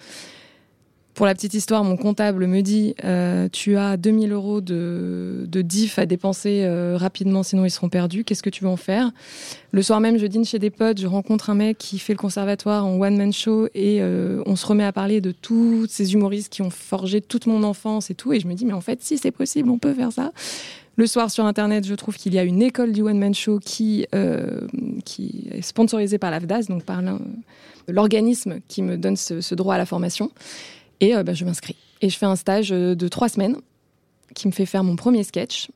[1.14, 5.60] Pour la petite histoire, mon comptable me dit euh, Tu as 2000 euros de, de
[5.60, 8.24] diff à dépenser euh, rapidement, sinon ils seront perdus.
[8.24, 9.10] Qu'est-ce que tu veux en faire?
[9.72, 12.18] Le soir même, je dîne chez des potes, je rencontre un mec qui fait le
[12.18, 16.50] conservatoire en one-man show et euh, on se remet à parler de tous ces humoristes
[16.50, 18.32] qui ont forgé toute mon enfance et tout.
[18.32, 20.32] Et je me dis Mais en fait, si c'est possible, on peut faire ça.
[20.96, 24.06] Le soir sur Internet, je trouve qu'il y a une école du one-man show qui,
[25.04, 27.00] qui est sponsorisée par l'AFDAS, donc par
[27.88, 30.30] l'organisme qui me donne ce, ce droit à la formation.
[31.02, 31.76] Et euh, bah, je m'inscris.
[32.00, 33.56] Et je fais un stage euh, de trois semaines
[34.34, 35.68] qui me fait faire mon premier sketch.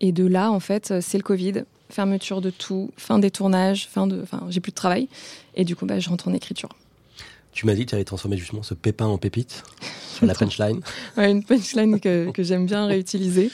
[0.00, 3.88] Et de là, en fait, euh, c'est le Covid, fermeture de tout, fin des tournages,
[3.88, 5.08] fin de, enfin, j'ai plus de travail.
[5.54, 6.68] Et du coup, bah, je rentre en écriture.
[7.52, 9.64] Tu m'as dit que tu avais transformé justement ce pépin en pépite
[10.14, 10.82] sur la punchline.
[11.16, 13.50] ouais, une punchline que, que j'aime bien réutiliser.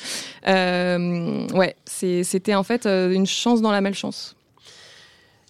[0.48, 4.36] Euh, ouais, c'était en fait une chance dans la malchance.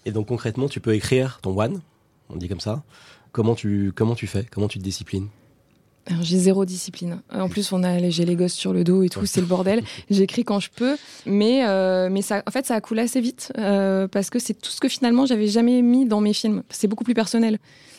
[0.04, 1.80] Et donc concrètement, tu peux écrire ton one,
[2.28, 2.84] on dit comme ça.
[3.32, 4.44] Comment tu, comment tu fais?
[4.44, 5.28] Comment tu te disciplines?
[6.22, 7.20] J'ai zéro discipline.
[7.32, 9.82] En plus, on a j'ai les gosses sur le dos et tout, c'est le bordel.
[10.10, 13.52] J'écris quand je peux, mais euh, mais ça, en fait, ça a coulé assez vite
[13.58, 16.62] euh, parce que c'est tout ce que finalement j'avais jamais mis dans mes films.
[16.70, 17.54] C'est beaucoup plus personnel.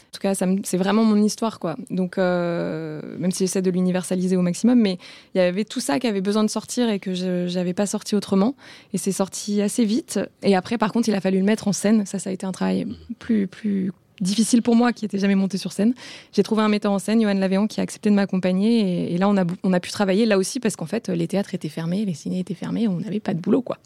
[0.08, 1.76] En tout cas, c'est vraiment mon histoire, quoi.
[1.90, 4.98] Donc, euh, même si j'essaie de l'universaliser au maximum, mais
[5.36, 7.86] il y avait tout ça qui avait besoin de sortir et que je n'avais pas
[7.86, 8.56] sorti autrement.
[8.94, 10.22] Et c'est sorti assez vite.
[10.44, 12.06] Et après, par contre, il a fallu le mettre en scène.
[12.06, 12.88] Ça, ça a été un travail
[13.20, 15.94] plus plus difficile pour moi qui n'étais jamais monté sur scène.
[16.34, 19.14] J'ai trouvé un metteur en scène, Johan Lavéan, qui a accepté de m'accompagner.
[19.14, 21.54] Et, là, on a, on a pu travailler là aussi parce qu'en fait, les théâtres
[21.54, 23.78] étaient fermés, les ciné étaient fermés, on n'avait pas de boulot, quoi.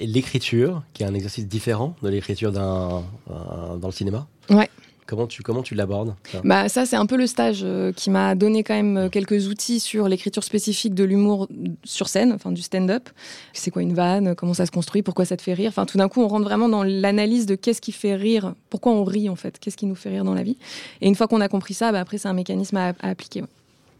[0.00, 4.28] Et l'écriture, qui est un exercice différent de l'écriture dans le cinéma?
[4.48, 4.68] Ouais.
[5.08, 8.34] Comment tu, comment tu l'abordes bah, Ça, c'est un peu le stage euh, qui m'a
[8.34, 11.48] donné quand même euh, quelques outils sur l'écriture spécifique de l'humour
[11.82, 13.08] sur scène, enfin du stand-up.
[13.54, 14.34] C'est quoi une vanne?
[14.34, 15.00] Comment ça se construit?
[15.00, 15.70] Pourquoi ça te fait rire?
[15.70, 18.92] Enfin, tout d'un coup, on rentre vraiment dans l'analyse de qu'est-ce qui fait rire, pourquoi
[18.92, 20.58] on rit en fait, qu'est-ce qui nous fait rire dans la vie?
[21.00, 23.44] Et une fois qu'on a compris ça, bah, après, c'est un mécanisme à, appliquer.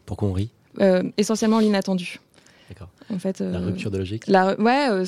[0.04, 0.50] Pourquoi on rit?
[0.82, 2.20] Euh, Essentiellement l'inattendu.
[2.68, 2.90] D'accord.
[3.10, 4.26] En fait, la rupture de logique?
[4.26, 5.04] La, ouais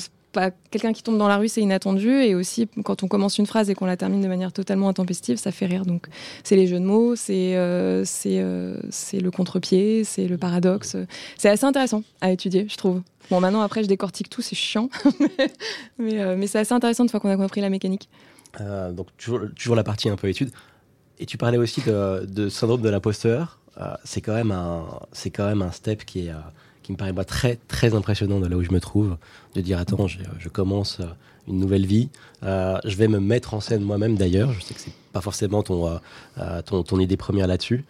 [0.69, 2.09] quelqu'un qui tombe dans la rue, c'est inattendu.
[2.09, 5.37] Et aussi, quand on commence une phrase et qu'on la termine de manière totalement intempestive,
[5.37, 5.85] ça fait rire.
[5.85, 6.07] Donc,
[6.43, 8.77] c'est les jeux de mots, c'est euh, euh,
[9.13, 10.95] le contre-pied, c'est le paradoxe.
[11.37, 13.01] C'est assez intéressant à étudier, je trouve.
[13.29, 14.89] Bon, maintenant, après, je décortique tout, c'est chiant.
[15.99, 18.09] mais, euh, mais c'est assez intéressant une fois qu'on a compris la mécanique.
[18.59, 20.51] donc, toujours, la partie un peu étude.
[21.19, 23.59] Et tu parlais aussi de, syndrome de l'imposteur.
[24.03, 24.85] c'est quand, un,
[25.33, 26.33] quand même un step qui est
[26.91, 29.17] qui me paraît moi, très très impressionnant de là où je me trouve,
[29.55, 31.05] de dire attends, je, je commence euh,
[31.47, 32.09] une nouvelle vie,
[32.43, 35.63] euh, je vais me mettre en scène moi-même d'ailleurs, je sais que c'est pas forcément
[35.63, 35.99] ton,
[36.37, 37.85] euh, ton, idée première là-dessus,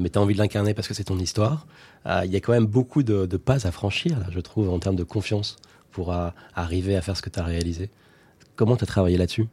[0.00, 1.66] mais tu as envie de l'incarner parce que c'est ton histoire.
[2.06, 4.78] Il y a quand même beaucoup de, de, pas à franchir, là, je trouve, en
[4.78, 5.56] termes de confiance
[5.92, 6.14] pour
[6.54, 7.88] arriver à faire ce que tu as réalisé.
[8.54, 9.46] Comment tu as travaillé là-dessus?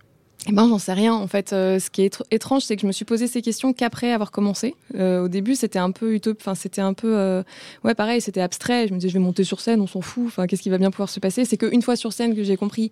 [0.47, 1.13] Eh ben, j'en sais rien.
[1.13, 3.73] En fait, euh, ce qui est étrange, c'est que je me suis posé ces questions
[3.73, 4.75] qu'après avoir commencé.
[4.95, 6.41] Euh, au début, c'était un peu utopique.
[6.41, 7.41] Enfin, c'était un peu, euh,
[7.83, 8.87] ouais, pareil, c'était abstrait.
[8.87, 10.25] Je me disais, je vais monter sur scène, on s'en fout.
[10.27, 11.45] Enfin, qu'est-ce qui va bien pouvoir se passer?
[11.45, 12.91] C'est qu'une fois sur scène que j'ai compris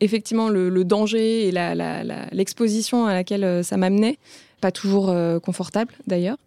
[0.00, 1.52] effectivement le, danger et
[2.32, 4.18] l'exposition à laquelle ça m'amenait.
[4.60, 6.38] Pas toujours euh, confortable d'ailleurs.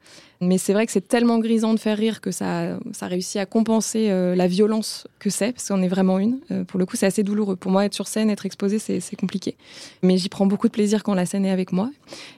[0.41, 3.45] Mais c'est vrai que c'est tellement grisant de faire rire que ça, ça réussit à
[3.45, 6.39] compenser euh, la violence que c'est, parce qu'on est vraiment une.
[6.49, 7.57] Euh, pour le coup, c'est assez douloureux.
[7.57, 9.57] Pour moi, être sur scène, être exposé, c'est compliqué.
[10.01, 11.89] Mais j'y prends beaucoup de plaisir quand la scène est avec moi.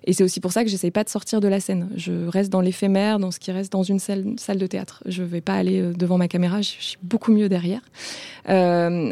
[0.06, 1.90] Et c'est aussi pour ça que j'essaye pas de sortir de la scène.
[1.96, 5.04] Je reste dans l'éphémère, dans ce qui reste dans une salle, salle de théâtre.
[5.06, 7.82] Je vais pas aller devant ma caméra, je suis beaucoup mieux derrière.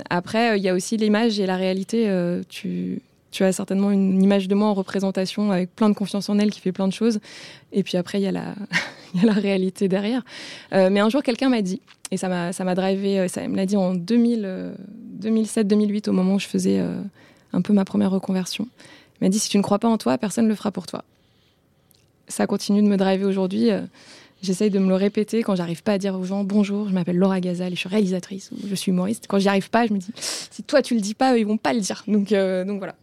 [0.10, 2.12] après, il y a aussi l'image et la réalité.
[2.50, 6.40] tu tu as certainement une image de moi en représentation avec plein de confiance en
[6.40, 7.20] elle qui fait plein de choses.
[7.72, 8.54] Et puis après, il y a la,
[9.34, 10.24] réalité derrière.
[10.74, 13.66] Euh, mais un jour, quelqu'un m'a dit, et ça m'a, drivé, euh, ça me l'a
[13.66, 14.74] dit en 2000,
[15.22, 16.84] 2007-2008, euh, au moment où je faisais
[17.54, 18.68] un peu ma première reconversion.
[19.20, 20.88] Il m'a dit, si tu ne crois pas en toi, personne ne le fera pour
[20.88, 21.04] toi.
[22.28, 23.70] Ça continue de me driver aujourd'hui.
[24.42, 27.18] J'essaye de me le répéter quand j'arrive pas à dire aux gens bonjour, je m'appelle
[27.18, 29.26] Laura Gazal et je suis réalisatrice ou je suis humoriste.
[29.28, 31.58] Quand j'y arrive pas, je me dis si toi tu le dis pas, ils vont
[31.58, 32.04] pas le dire.
[32.08, 32.96] Donc voilà,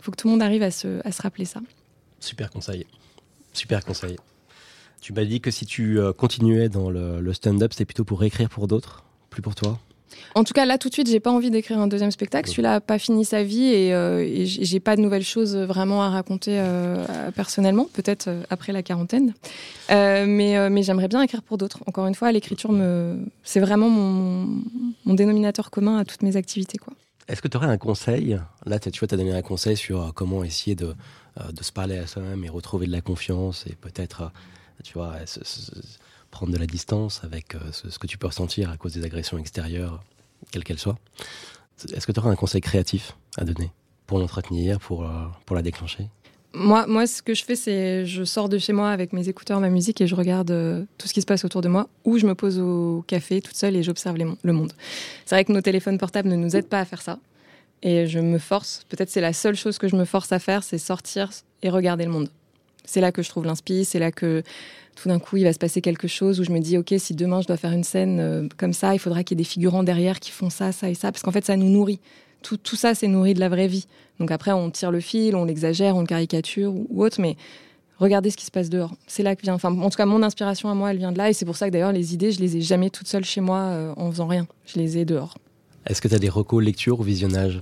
[0.00, 1.60] faut que tout le monde arrive à se, à se rappeler ça.
[2.20, 2.86] Super conseil.
[3.52, 4.16] Super conseil.
[5.00, 8.48] Tu m'as dit que si tu euh, continuais dans le, stand-up, c'était plutôt pour écrire
[8.48, 9.78] pour d'autres, plus pour toi?
[10.34, 12.48] En tout cas, là, tout de suite, j'ai pas envie d'écrire un deuxième spectacle.
[12.48, 16.10] Celui-là n'a pas fini sa vie et, euh, j'ai pas de nouvelles choses vraiment à
[16.10, 19.34] raconter euh, personnellement, peut-être après la quarantaine.
[19.88, 21.80] mais, mais j'aimerais bien écrire pour d'autres.
[21.86, 23.16] Encore une fois, l'écriture, me...
[23.44, 24.60] c'est vraiment mon,
[25.04, 26.78] mon, dénominateur commun à toutes mes activités.
[26.78, 26.94] Quoi.
[27.28, 30.00] Est-ce que tu aurais un conseil Là, tu vois, tu as donné un conseil sur
[30.00, 30.94] euh, comment essayer de,
[31.40, 34.94] euh, de se parler à soi-même et retrouver de la confiance et peut-être, euh, tu
[34.94, 35.16] vois,
[36.30, 40.04] prendre de la distance avec ce, que tu peux ressentir à cause des agressions extérieures,
[40.52, 40.98] quelles qu'elles soient.
[41.92, 43.72] Est-ce que tu aurais un conseil créatif à donner
[44.06, 45.08] pour l'entretenir, pour,
[45.46, 46.08] pour la déclencher?
[46.56, 49.60] Moi, moi, ce que je fais, c'est je sors de chez moi avec mes écouteurs,
[49.60, 52.18] ma musique et je regarde euh, tout ce qui se passe autour de moi ou
[52.18, 54.72] je me pose au café toute seule et j'observe le monde.
[55.26, 57.18] C'est vrai que nos téléphones portables ne nous aident pas à faire ça.
[57.82, 60.64] Et je me force, peut-être c'est la seule chose que je me force à faire,
[60.64, 61.30] c'est sortir
[61.62, 62.30] et regarder le monde.
[62.84, 64.42] C'est là que je trouve l'inspi, c'est là que
[64.94, 67.14] tout d'un coup il va se passer quelque chose où je me dis ok si
[67.14, 69.48] demain je dois faire une scène euh, comme ça, il faudra qu'il y ait des
[69.48, 72.00] figurants derrière qui font ça, ça et ça, parce qu'en fait ça nous nourrit
[72.54, 73.86] tout, ça, c'est nourri de la vraie vie.
[74.20, 77.36] Donc après, on tire le fil, on l'exagère, on le caricature ou, autre, mais
[77.98, 78.94] regardez ce qui se passe dehors.
[79.06, 81.18] C'est là que vient, enfin, en tout cas, mon inspiration à moi, elle vient de
[81.18, 83.24] là, et c'est pour ça que d'ailleurs, les idées, je les ai jamais toutes seules
[83.24, 84.46] chez moi euh, en faisant rien.
[84.66, 85.34] Je les ai dehors.
[85.86, 87.60] Est-ce que tu as des recos lecture ou visionnage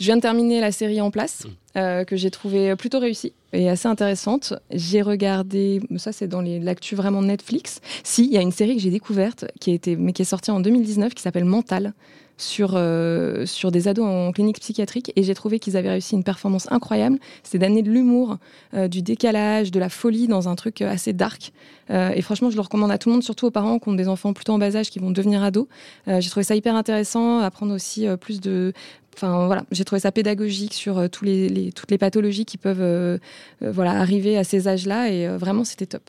[0.00, 1.78] je viens de terminer la série En place, mm.
[1.78, 4.52] euh, que j'ai trouvée plutôt réussie et assez intéressante.
[4.72, 7.80] J'ai regardé, ça c'est dans l'actu vraiment Netflix.
[8.02, 10.24] Si, il y a une série que j'ai découverte, qui, a été, mais qui est
[10.24, 11.92] sortie en 2019, qui s'appelle Mental,
[12.36, 16.24] sur, euh, sur des ados en clinique psychiatrique et j'ai trouvé qu'ils avaient réussi une
[16.24, 17.18] performance incroyable.
[17.42, 18.38] C'est d'amener de l'humour,
[18.74, 21.52] euh, du décalage, de la folie dans un truc assez dark.
[21.90, 23.94] Euh, et franchement, je le recommande à tout le monde, surtout aux parents qui ont
[23.94, 25.66] des enfants plutôt en bas âge qui vont devenir ados.
[26.06, 28.72] j'ai trouvé ça hyper intéressant, apprendre aussi plus de...
[29.14, 33.20] Enfin voilà, j'ai trouvé ça pédagogique sur tous les, toutes les pathologies qui peuvent
[33.60, 36.08] voilà, arriver à ces âges-là et vraiment c'était top.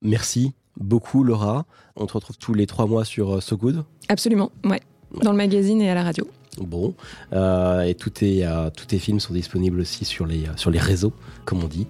[0.00, 1.66] Merci beaucoup Laura.
[1.96, 3.84] On te retrouve tous les trois mois sur So Good.
[4.08, 4.80] Absolument, ouais.
[5.22, 6.26] Dans le magazine et à la radio.
[6.58, 6.94] Bon,
[7.32, 10.70] euh, et tous tes, euh, tous tes films sont disponibles aussi sur les, euh, sur
[10.70, 11.12] les réseaux,
[11.44, 11.86] comme on dit.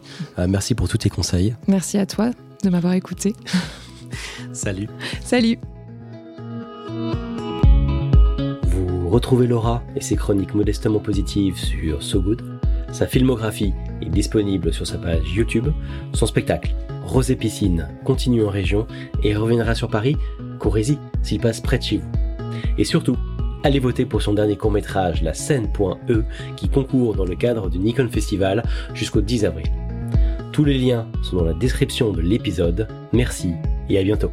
[0.48, 1.54] merci pour tous tes conseils.
[1.66, 2.30] Merci à toi
[2.62, 3.34] de m'avoir écouté.
[4.52, 4.88] Salut.
[5.22, 5.58] Salut.
[8.64, 12.42] Vous retrouvez Laura et ses chroniques modestement positives sur So Good.
[12.92, 15.68] Sa filmographie est disponible sur sa page YouTube.
[16.12, 18.86] Son spectacle, Rosé Piscine, continue en région
[19.22, 20.16] et reviendra sur Paris.
[20.58, 22.29] Courez-y s'il passe près de chez vous.
[22.78, 23.16] Et surtout,
[23.64, 26.22] allez voter pour son dernier court-métrage, La scène.e,
[26.56, 28.62] qui concourt dans le cadre du Nikon Festival
[28.94, 29.66] jusqu'au 10 avril.
[30.52, 32.88] Tous les liens sont dans la description de l'épisode.
[33.12, 33.52] Merci
[33.88, 34.30] et à bientôt.